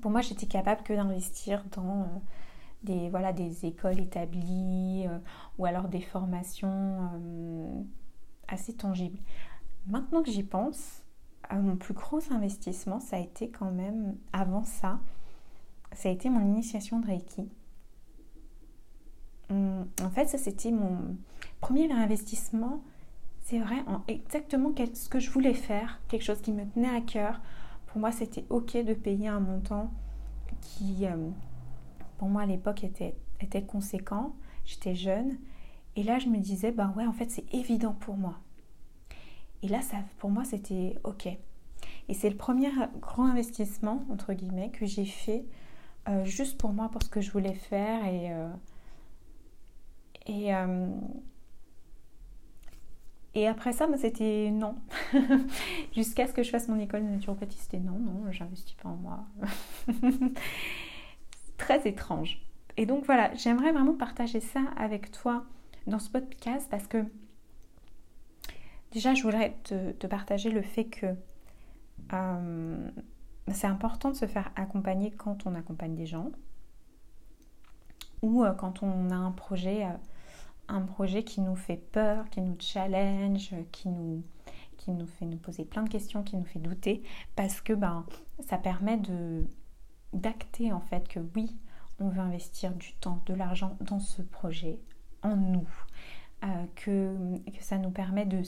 Pour 0.00 0.10
moi, 0.10 0.20
j'étais 0.20 0.46
capable 0.46 0.82
que 0.82 0.92
d'investir 0.92 1.64
dans 1.76 2.22
des, 2.82 3.10
voilà, 3.10 3.32
des 3.32 3.66
écoles 3.66 4.00
établies 4.00 5.06
euh, 5.06 5.18
ou 5.58 5.66
alors 5.66 5.88
des 5.88 6.00
formations 6.00 7.10
euh, 7.14 7.82
assez 8.46 8.74
tangibles. 8.74 9.18
Maintenant 9.86 10.22
que 10.22 10.30
j'y 10.30 10.42
pense, 10.42 11.02
mon 11.52 11.76
plus 11.76 11.94
gros 11.94 12.20
investissement, 12.30 13.00
ça 13.00 13.16
a 13.16 13.20
été 13.20 13.48
quand 13.48 13.70
même, 13.70 14.16
avant 14.32 14.64
ça, 14.64 15.00
ça 15.92 16.08
a 16.08 16.12
été 16.12 16.28
mon 16.28 16.40
initiation 16.40 17.00
de 17.00 17.06
Reiki. 17.06 17.48
Hum, 19.50 19.86
en 20.02 20.10
fait, 20.10 20.26
ça 20.26 20.38
c'était 20.38 20.70
mon 20.70 21.16
premier 21.60 21.90
investissement, 21.90 22.82
c'est 23.40 23.58
vrai, 23.58 23.82
en 23.86 24.02
exactement 24.08 24.72
ce 24.92 25.08
que 25.08 25.18
je 25.18 25.30
voulais 25.30 25.54
faire, 25.54 26.00
quelque 26.08 26.24
chose 26.24 26.40
qui 26.42 26.52
me 26.52 26.66
tenait 26.66 26.94
à 26.94 27.00
cœur. 27.00 27.40
Pour 27.88 28.00
moi, 28.00 28.12
c'était 28.12 28.44
ok 28.50 28.76
de 28.84 28.94
payer 28.94 29.28
un 29.28 29.40
montant 29.40 29.90
qui, 30.60 31.06
euh, 31.06 31.30
pour 32.18 32.28
moi 32.28 32.42
à 32.42 32.46
l'époque 32.46 32.84
était, 32.84 33.14
conséquent. 33.66 34.34
J'étais 34.64 34.94
jeune. 34.94 35.38
Et 35.96 36.02
là, 36.02 36.18
je 36.18 36.28
me 36.28 36.38
disais, 36.38 36.70
ben 36.70 36.92
ouais, 36.96 37.06
en 37.06 37.12
fait, 37.12 37.30
c'est 37.30 37.52
évident 37.54 37.94
pour 37.94 38.16
moi. 38.16 38.38
Et 39.62 39.68
là, 39.68 39.80
ça, 39.80 39.96
pour 40.18 40.30
moi, 40.30 40.44
c'était 40.44 40.96
OK. 41.04 41.26
Et 41.26 42.14
c'est 42.14 42.30
le 42.30 42.36
premier 42.36 42.70
grand 43.00 43.26
investissement, 43.26 44.04
entre 44.10 44.32
guillemets, 44.32 44.70
que 44.70 44.86
j'ai 44.86 45.04
fait 45.04 45.44
euh, 46.08 46.24
juste 46.24 46.58
pour 46.58 46.72
moi, 46.72 46.88
pour 46.90 47.02
ce 47.02 47.08
que 47.08 47.20
je 47.20 47.30
voulais 47.30 47.54
faire. 47.54 48.04
Et, 48.04 48.32
euh, 48.32 48.48
et, 50.26 50.54
et 53.34 53.46
après 53.46 53.72
ça, 53.72 53.86
ben, 53.86 53.96
c'était 53.96 54.50
non. 54.50 54.76
Jusqu'à 55.94 56.26
ce 56.26 56.32
que 56.32 56.42
je 56.42 56.50
fasse 56.50 56.68
mon 56.68 56.78
école 56.78 57.04
de 57.04 57.08
naturopathie, 57.08 57.58
c'était 57.58 57.78
non, 57.78 57.98
non, 57.98 58.30
j'investis 58.32 58.76
pas 58.76 58.88
en 58.88 58.96
moi. 58.96 59.26
très 61.58 61.86
étrange. 61.86 62.40
Et 62.76 62.86
donc 62.86 63.04
voilà, 63.04 63.34
j'aimerais 63.34 63.72
vraiment 63.72 63.94
partager 63.94 64.40
ça 64.40 64.60
avec 64.76 65.10
toi 65.10 65.44
dans 65.86 65.98
ce 65.98 66.08
podcast 66.10 66.68
parce 66.70 66.86
que 66.86 67.04
déjà 68.92 69.14
je 69.14 69.22
voudrais 69.22 69.56
te, 69.64 70.06
partager 70.06 70.50
le 70.50 70.62
fait 70.62 70.84
que 70.84 71.06
euh, 72.12 72.90
c'est 73.48 73.66
important 73.66 74.10
de 74.10 74.14
se 74.14 74.26
faire 74.26 74.52
accompagner 74.54 75.10
quand 75.10 75.46
on 75.46 75.54
accompagne 75.54 75.96
des 75.96 76.06
gens 76.06 76.30
ou 78.22 78.44
euh, 78.44 78.52
quand 78.52 78.82
on 78.82 79.10
a 79.10 79.16
un 79.16 79.32
projet, 79.32 79.84
euh, 79.84 79.90
un 80.68 80.82
projet 80.82 81.22
qui 81.22 81.40
nous 81.40 81.56
fait 81.56 81.76
peur, 81.76 82.28
qui 82.30 82.40
nous 82.40 82.56
challenge, 82.58 83.54
qui 83.72 83.88
nous, 83.88 84.22
qui 84.76 84.90
nous 84.90 85.06
fait 85.06 85.26
nous 85.26 85.36
poser 85.36 85.64
plein 85.64 85.82
de 85.82 85.88
questions, 85.88 86.22
qui 86.22 86.36
nous 86.36 86.44
fait 86.44 86.58
douter, 86.58 87.02
parce 87.36 87.60
que 87.60 87.72
ben, 87.72 88.04
ça 88.46 88.58
permet 88.58 88.96
de, 88.98 89.46
d'acter 90.12 90.72
en 90.72 90.80
fait 90.80 91.08
que 91.08 91.20
oui, 91.36 91.56
on 92.00 92.08
veut 92.08 92.20
investir 92.20 92.72
du 92.74 92.94
temps, 92.94 93.22
de 93.26 93.34
l'argent 93.34 93.76
dans 93.80 93.98
ce 93.98 94.22
projet, 94.22 94.78
en 95.22 95.36
nous, 95.36 95.68
euh, 96.44 96.64
que, 96.76 97.36
que, 97.50 97.62
ça 97.64 97.78
nous 97.78 97.90
permet 97.90 98.24
de, 98.24 98.42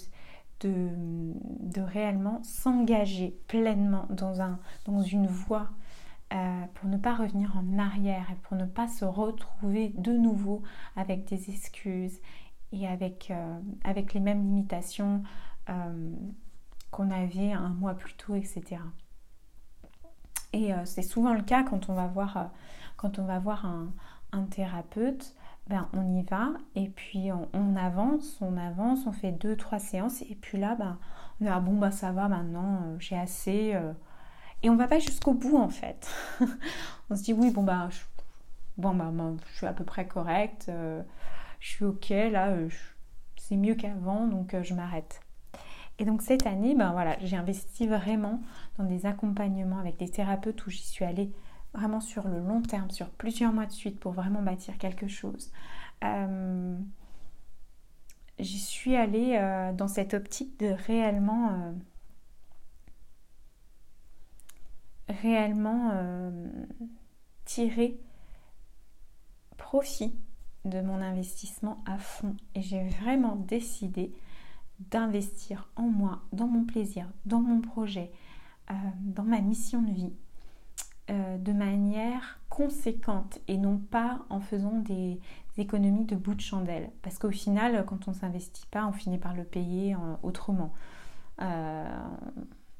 de, 0.61 0.91
de 0.95 1.81
réellement 1.81 2.43
s'engager 2.45 3.37
pleinement 3.49 4.07
dans, 4.11 4.41
un, 4.41 4.61
dans 4.85 5.03
une 5.03 5.27
voie 5.27 5.71
euh, 6.33 6.65
pour 6.75 6.89
ne 6.89 6.97
pas 6.97 7.15
revenir 7.15 7.57
en 7.57 7.79
arrière 7.79 8.27
et 8.31 8.37
pour 8.43 8.57
ne 8.57 8.67
pas 8.67 8.89
se 8.89 9.05
retrouver 9.05 9.93
de 9.97 10.13
nouveau 10.13 10.63
avec 10.97 11.27
des 11.27 11.51
excuses 11.51 12.21
et 12.73 12.87
avec, 12.87 13.31
euh, 13.31 13.59
avec 13.85 14.15
les 14.15 14.21
mêmes 14.21 14.43
limitations 14.43 15.23
qu'on 16.91 17.11
avait 17.13 17.53
un 17.53 17.69
mois 17.69 17.95
plus 17.95 18.15
tôt, 18.15 18.35
etc. 18.35 18.81
Et 20.53 20.73
euh, 20.75 20.85
c'est 20.85 21.03
souvent 21.03 21.35
le 21.35 21.43
cas 21.43 21.63
quand 21.63 21.89
on 21.89 21.95
va 21.95 22.07
voir, 22.07 22.37
euh, 22.37 22.45
quand 22.97 23.19
on 23.19 23.25
va 23.25 23.39
voir 23.39 23.67
un, 23.67 23.93
thérapeute. 24.51 25.35
Ben, 25.69 25.89
on 25.93 26.17
y 26.17 26.23
va 26.25 26.49
et 26.75 26.89
puis 26.89 27.31
on, 27.31 27.77
avance, 27.77 28.39
on 28.41 28.57
avance, 28.57 29.07
on 29.07 29.13
fait 29.13 29.31
deux, 29.31 29.57
trois 29.57 29.79
séances 29.79 30.23
et 30.23 30.35
puis 30.35 30.59
là, 30.59 30.75
ben, 30.75 30.99
on 31.41 31.47
est 31.47 31.49
ah 31.49 31.61
bon, 31.61 31.79
bah 31.79 31.93
ça 31.93 32.11
va 32.11 32.27
maintenant, 32.27 32.81
euh, 32.83 32.97
j'ai 32.99 33.17
assez. 33.17 33.79
Et 34.63 34.71
on 34.71 34.77
va 34.77 34.89
pas 34.89 34.99
jusqu'au 34.99 35.35
bout 35.35 35.57
en 35.57 35.69
fait. 35.69 36.09
on 37.11 37.17
se 37.17 37.23
dit 37.23 37.33
oui, 37.33 37.51
bon, 37.51 37.63
bah, 37.63 37.89
je, 37.91 37.99
bon, 38.77 38.95
bah, 38.95 39.11
je 39.51 39.57
suis 39.57 39.67
à 39.67 39.73
peu 39.73 39.85
près 39.85 40.07
correcte, 40.07 40.71
je 41.61 41.69
suis 41.69 41.85
ok, 41.85 42.11
là, 42.11 42.55
c'est 43.37 43.57
mieux 43.57 43.75
qu'avant, 43.75 44.27
donc 44.27 44.55
je 44.63 44.75
m'arrête. 44.75 45.21
Et 46.01 46.07
donc 46.07 46.23
cette 46.23 46.47
année, 46.47 46.75
ben 46.75 46.93
voilà, 46.93 47.19
j'ai 47.21 47.37
investi 47.37 47.87
vraiment 47.87 48.41
dans 48.79 48.85
des 48.85 49.05
accompagnements 49.05 49.79
avec 49.79 49.99
des 49.99 50.09
thérapeutes 50.09 50.67
où 50.67 50.71
j'y 50.71 50.83
suis 50.83 51.05
allée 51.05 51.31
vraiment 51.75 52.01
sur 52.01 52.27
le 52.27 52.41
long 52.41 52.63
terme, 52.63 52.91
sur 52.91 53.11
plusieurs 53.11 53.53
mois 53.53 53.67
de 53.67 53.73
suite 53.73 54.01
pour 54.01 54.13
vraiment 54.13 54.41
bâtir 54.41 54.79
quelque 54.79 55.09
chose. 55.09 55.53
Euh, 56.03 56.75
j'y 58.39 58.59
suis 58.59 58.97
allée 58.97 59.37
euh, 59.39 59.75
dans 59.75 59.89
cette 59.89 60.15
optique 60.15 60.59
de 60.59 60.69
réellement, 60.87 61.75
euh, 65.11 65.15
réellement 65.23 65.93
tirer 67.45 68.01
profit 69.57 70.15
de 70.65 70.81
mon 70.81 71.01
investissement 71.01 71.83
à 71.87 71.99
fond 71.99 72.37
et 72.55 72.63
j'ai 72.63 72.89
vraiment 72.89 73.37
décidé 73.37 74.13
d'investir 74.91 75.69
en 75.77 75.83
moi, 75.83 76.23
dans 76.33 76.47
mon 76.47 76.65
plaisir, 76.65 77.07
dans 77.27 77.41
mon 77.41 77.61
projet, 77.61 78.11
euh, 78.71 78.75
dans 79.01 79.25
ma 79.25 79.41
mission 79.41 79.83
de 79.83 79.93
vie 79.93 80.13
euh, 81.11 81.39
de 81.39 81.53
manière 81.53 82.41
conséquente 82.49 83.39
et 83.49 83.59
non 83.59 83.79
pas 83.79 84.21
en 84.31 84.41
faisant 84.41 84.79
des 84.79 85.21
économies 85.59 86.07
de 86.07 86.17
bout 86.17 86.35
de 86.35 86.41
chandelle. 86.41 86.91
Parce 87.03 87.19
qu'au 87.19 87.31
final, 87.31 87.85
quand 87.87 88.09
on 88.09 88.13
ne 88.13 88.17
s'investit 88.17 88.67
pas, 88.67 88.87
on 88.87 88.93
finit 88.93 89.19
par 89.19 89.35
le 89.35 89.45
payer 89.45 89.97
autrement. 90.23 90.73
Euh, 91.43 91.85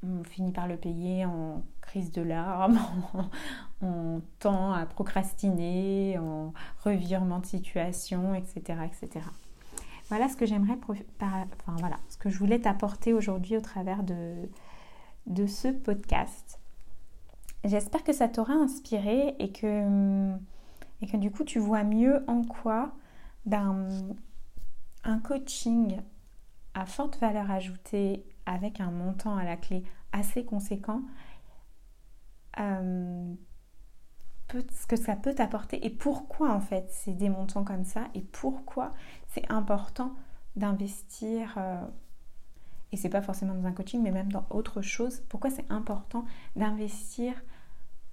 on 0.03 0.23
finit 0.23 0.51
par 0.51 0.67
le 0.67 0.77
payer 0.77 1.25
en 1.25 1.63
crise 1.81 2.11
de 2.11 2.21
larmes, 2.21 2.79
en, 3.81 4.21
temps 4.39 4.73
à 4.73 4.85
procrastiner, 4.85 6.17
en 6.17 6.53
revirement 6.83 7.39
de 7.39 7.45
situation, 7.45 8.33
etc. 8.35 8.79
etc. 8.85 9.25
Voilà 10.09 10.27
ce 10.27 10.35
que 10.35 10.45
j'aimerais, 10.45 10.77
enfin 11.19 11.75
voilà, 11.79 11.97
ce 12.09 12.17
que 12.17 12.29
je 12.29 12.37
voulais 12.37 12.59
t'apporter 12.59 13.13
aujourd'hui 13.13 13.57
au 13.57 13.61
travers 13.61 14.03
de, 14.03 15.47
ce 15.47 15.69
podcast. 15.69 16.59
J'espère 17.63 18.03
que 18.03 18.11
ça 18.11 18.27
t'aura 18.27 18.53
inspiré 18.53 19.35
et 19.39 19.51
que, 19.51 20.31
et 21.01 21.07
que 21.07 21.17
du 21.17 21.31
coup 21.31 21.43
tu 21.43 21.59
vois 21.59 21.83
mieux 21.83 22.23
en 22.27 22.43
quoi 22.43 22.91
ben, 23.45 23.87
un 25.03 25.19
coaching 25.19 25.97
à 26.73 26.85
forte 26.85 27.19
valeur 27.19 27.49
ajoutée 27.49 28.25
avec 28.45 28.79
un 28.79 28.91
montant 28.91 29.35
à 29.37 29.43
la 29.43 29.57
clé 29.57 29.83
assez 30.11 30.43
conséquent, 30.43 31.01
euh, 32.59 33.33
ce 34.51 34.85
que 34.85 34.97
ça 34.97 35.15
peut 35.15 35.33
t'apporter 35.33 35.85
et 35.85 35.89
pourquoi 35.89 36.51
en 36.51 36.59
fait 36.59 36.87
c'est 36.89 37.13
des 37.13 37.29
montants 37.29 37.63
comme 37.63 37.85
ça 37.85 38.09
et 38.13 38.21
pourquoi 38.21 38.93
c'est 39.29 39.49
important 39.49 40.13
d'investir 40.57 41.53
euh, 41.57 41.81
et 42.91 42.97
c'est 42.97 43.07
pas 43.07 43.21
forcément 43.21 43.53
dans 43.53 43.65
un 43.65 43.71
coaching 43.71 44.01
mais 44.01 44.11
même 44.11 44.29
dans 44.29 44.45
autre 44.49 44.81
chose 44.81 45.23
pourquoi 45.29 45.49
c'est 45.49 45.71
important 45.71 46.25
d'investir 46.57 47.33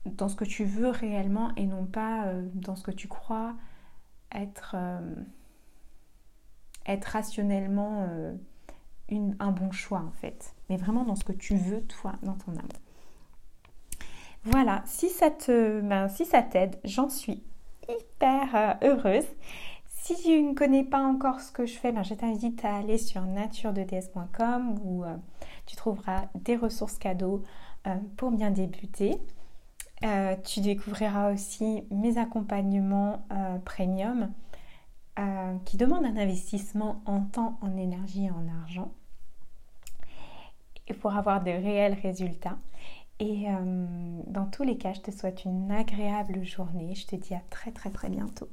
dans 0.05 0.29
ce 0.29 0.37
que 0.37 0.45
tu 0.45 0.65
veux 0.65 0.91
réellement 0.91 1.53
et 1.57 1.67
non 1.67 1.85
pas 1.85 2.27
euh, 2.27 2.49
dans 2.55 2.77
ce 2.77 2.85
que 2.85 2.93
tu 2.93 3.09
crois 3.09 3.57
être 4.31 4.77
être 6.87 7.07
rationnellement 7.07 8.07
un 9.11 9.51
bon 9.51 9.71
choix 9.71 10.01
en 10.01 10.13
fait, 10.13 10.55
mais 10.69 10.77
vraiment 10.77 11.05
dans 11.05 11.17
ce 11.17 11.25
que 11.25 11.33
tu 11.33 11.57
veux 11.57 11.83
toi, 11.83 12.13
dans 12.23 12.35
ton 12.35 12.53
âme. 12.53 12.69
Voilà, 14.45 14.83
si 14.87 15.09
ça 15.09 15.31
te, 15.31 15.81
ben, 15.81 16.09
si 16.09 16.25
ça 16.25 16.43
t'aide, 16.43 16.79
j'en 16.85 17.09
suis 17.09 17.43
hyper 17.89 18.55
euh, 18.55 18.75
heureuse. 18.83 19.27
Si 19.87 20.15
tu 20.23 20.43
ne 20.43 20.55
connais 20.55 20.85
pas 20.85 21.03
encore 21.03 21.41
ce 21.41 21.53
que 21.53 21.67
je 21.67 21.75
fais, 21.77 21.93
ben, 21.93 22.03
je 22.03 22.15
t'invite 22.15 22.65
à 22.65 22.77
aller 22.77 22.99
sur 22.99 23.23
naturededs.com 23.23 24.79
où 24.83 25.05
euh, 25.05 25.17
tu 25.67 25.77
trouveras 25.77 26.27
des 26.35 26.57
ressources 26.57 26.99
cadeaux 26.99 27.43
euh, 27.87 27.97
pour 28.17 28.31
bien 28.31 28.51
débuter. 28.51 29.19
tu 30.45 30.61
découvriras 30.61 31.33
aussi 31.33 31.85
mes 31.91 32.19
accompagnements 32.19 33.27
premium 33.65 34.31
qui 35.65 35.77
demandent 35.77 36.07
un 36.07 36.17
investissement 36.17 37.03
en 37.05 37.23
temps, 37.23 37.59
en 37.63 37.77
énergie 37.77 38.27
et 38.27 38.31
en 38.31 38.47
argent 38.63 38.93
pour 40.95 41.15
avoir 41.15 41.43
de 41.43 41.51
réels 41.51 41.99
résultats. 42.03 42.59
Et 43.21 43.49
euh, 43.49 43.87
dans 44.27 44.47
tous 44.47 44.63
les 44.63 44.79
cas, 44.79 44.93
je 44.93 45.01
te 45.01 45.11
souhaite 45.11 45.45
une 45.45 45.71
agréable 45.73 46.45
journée. 46.45 46.95
Je 46.95 47.07
te 47.07 47.17
dis 47.17 47.35
à 47.35 47.43
très 47.51 47.73
très 47.73 47.91
très 47.91 48.09
bientôt. 48.09 48.49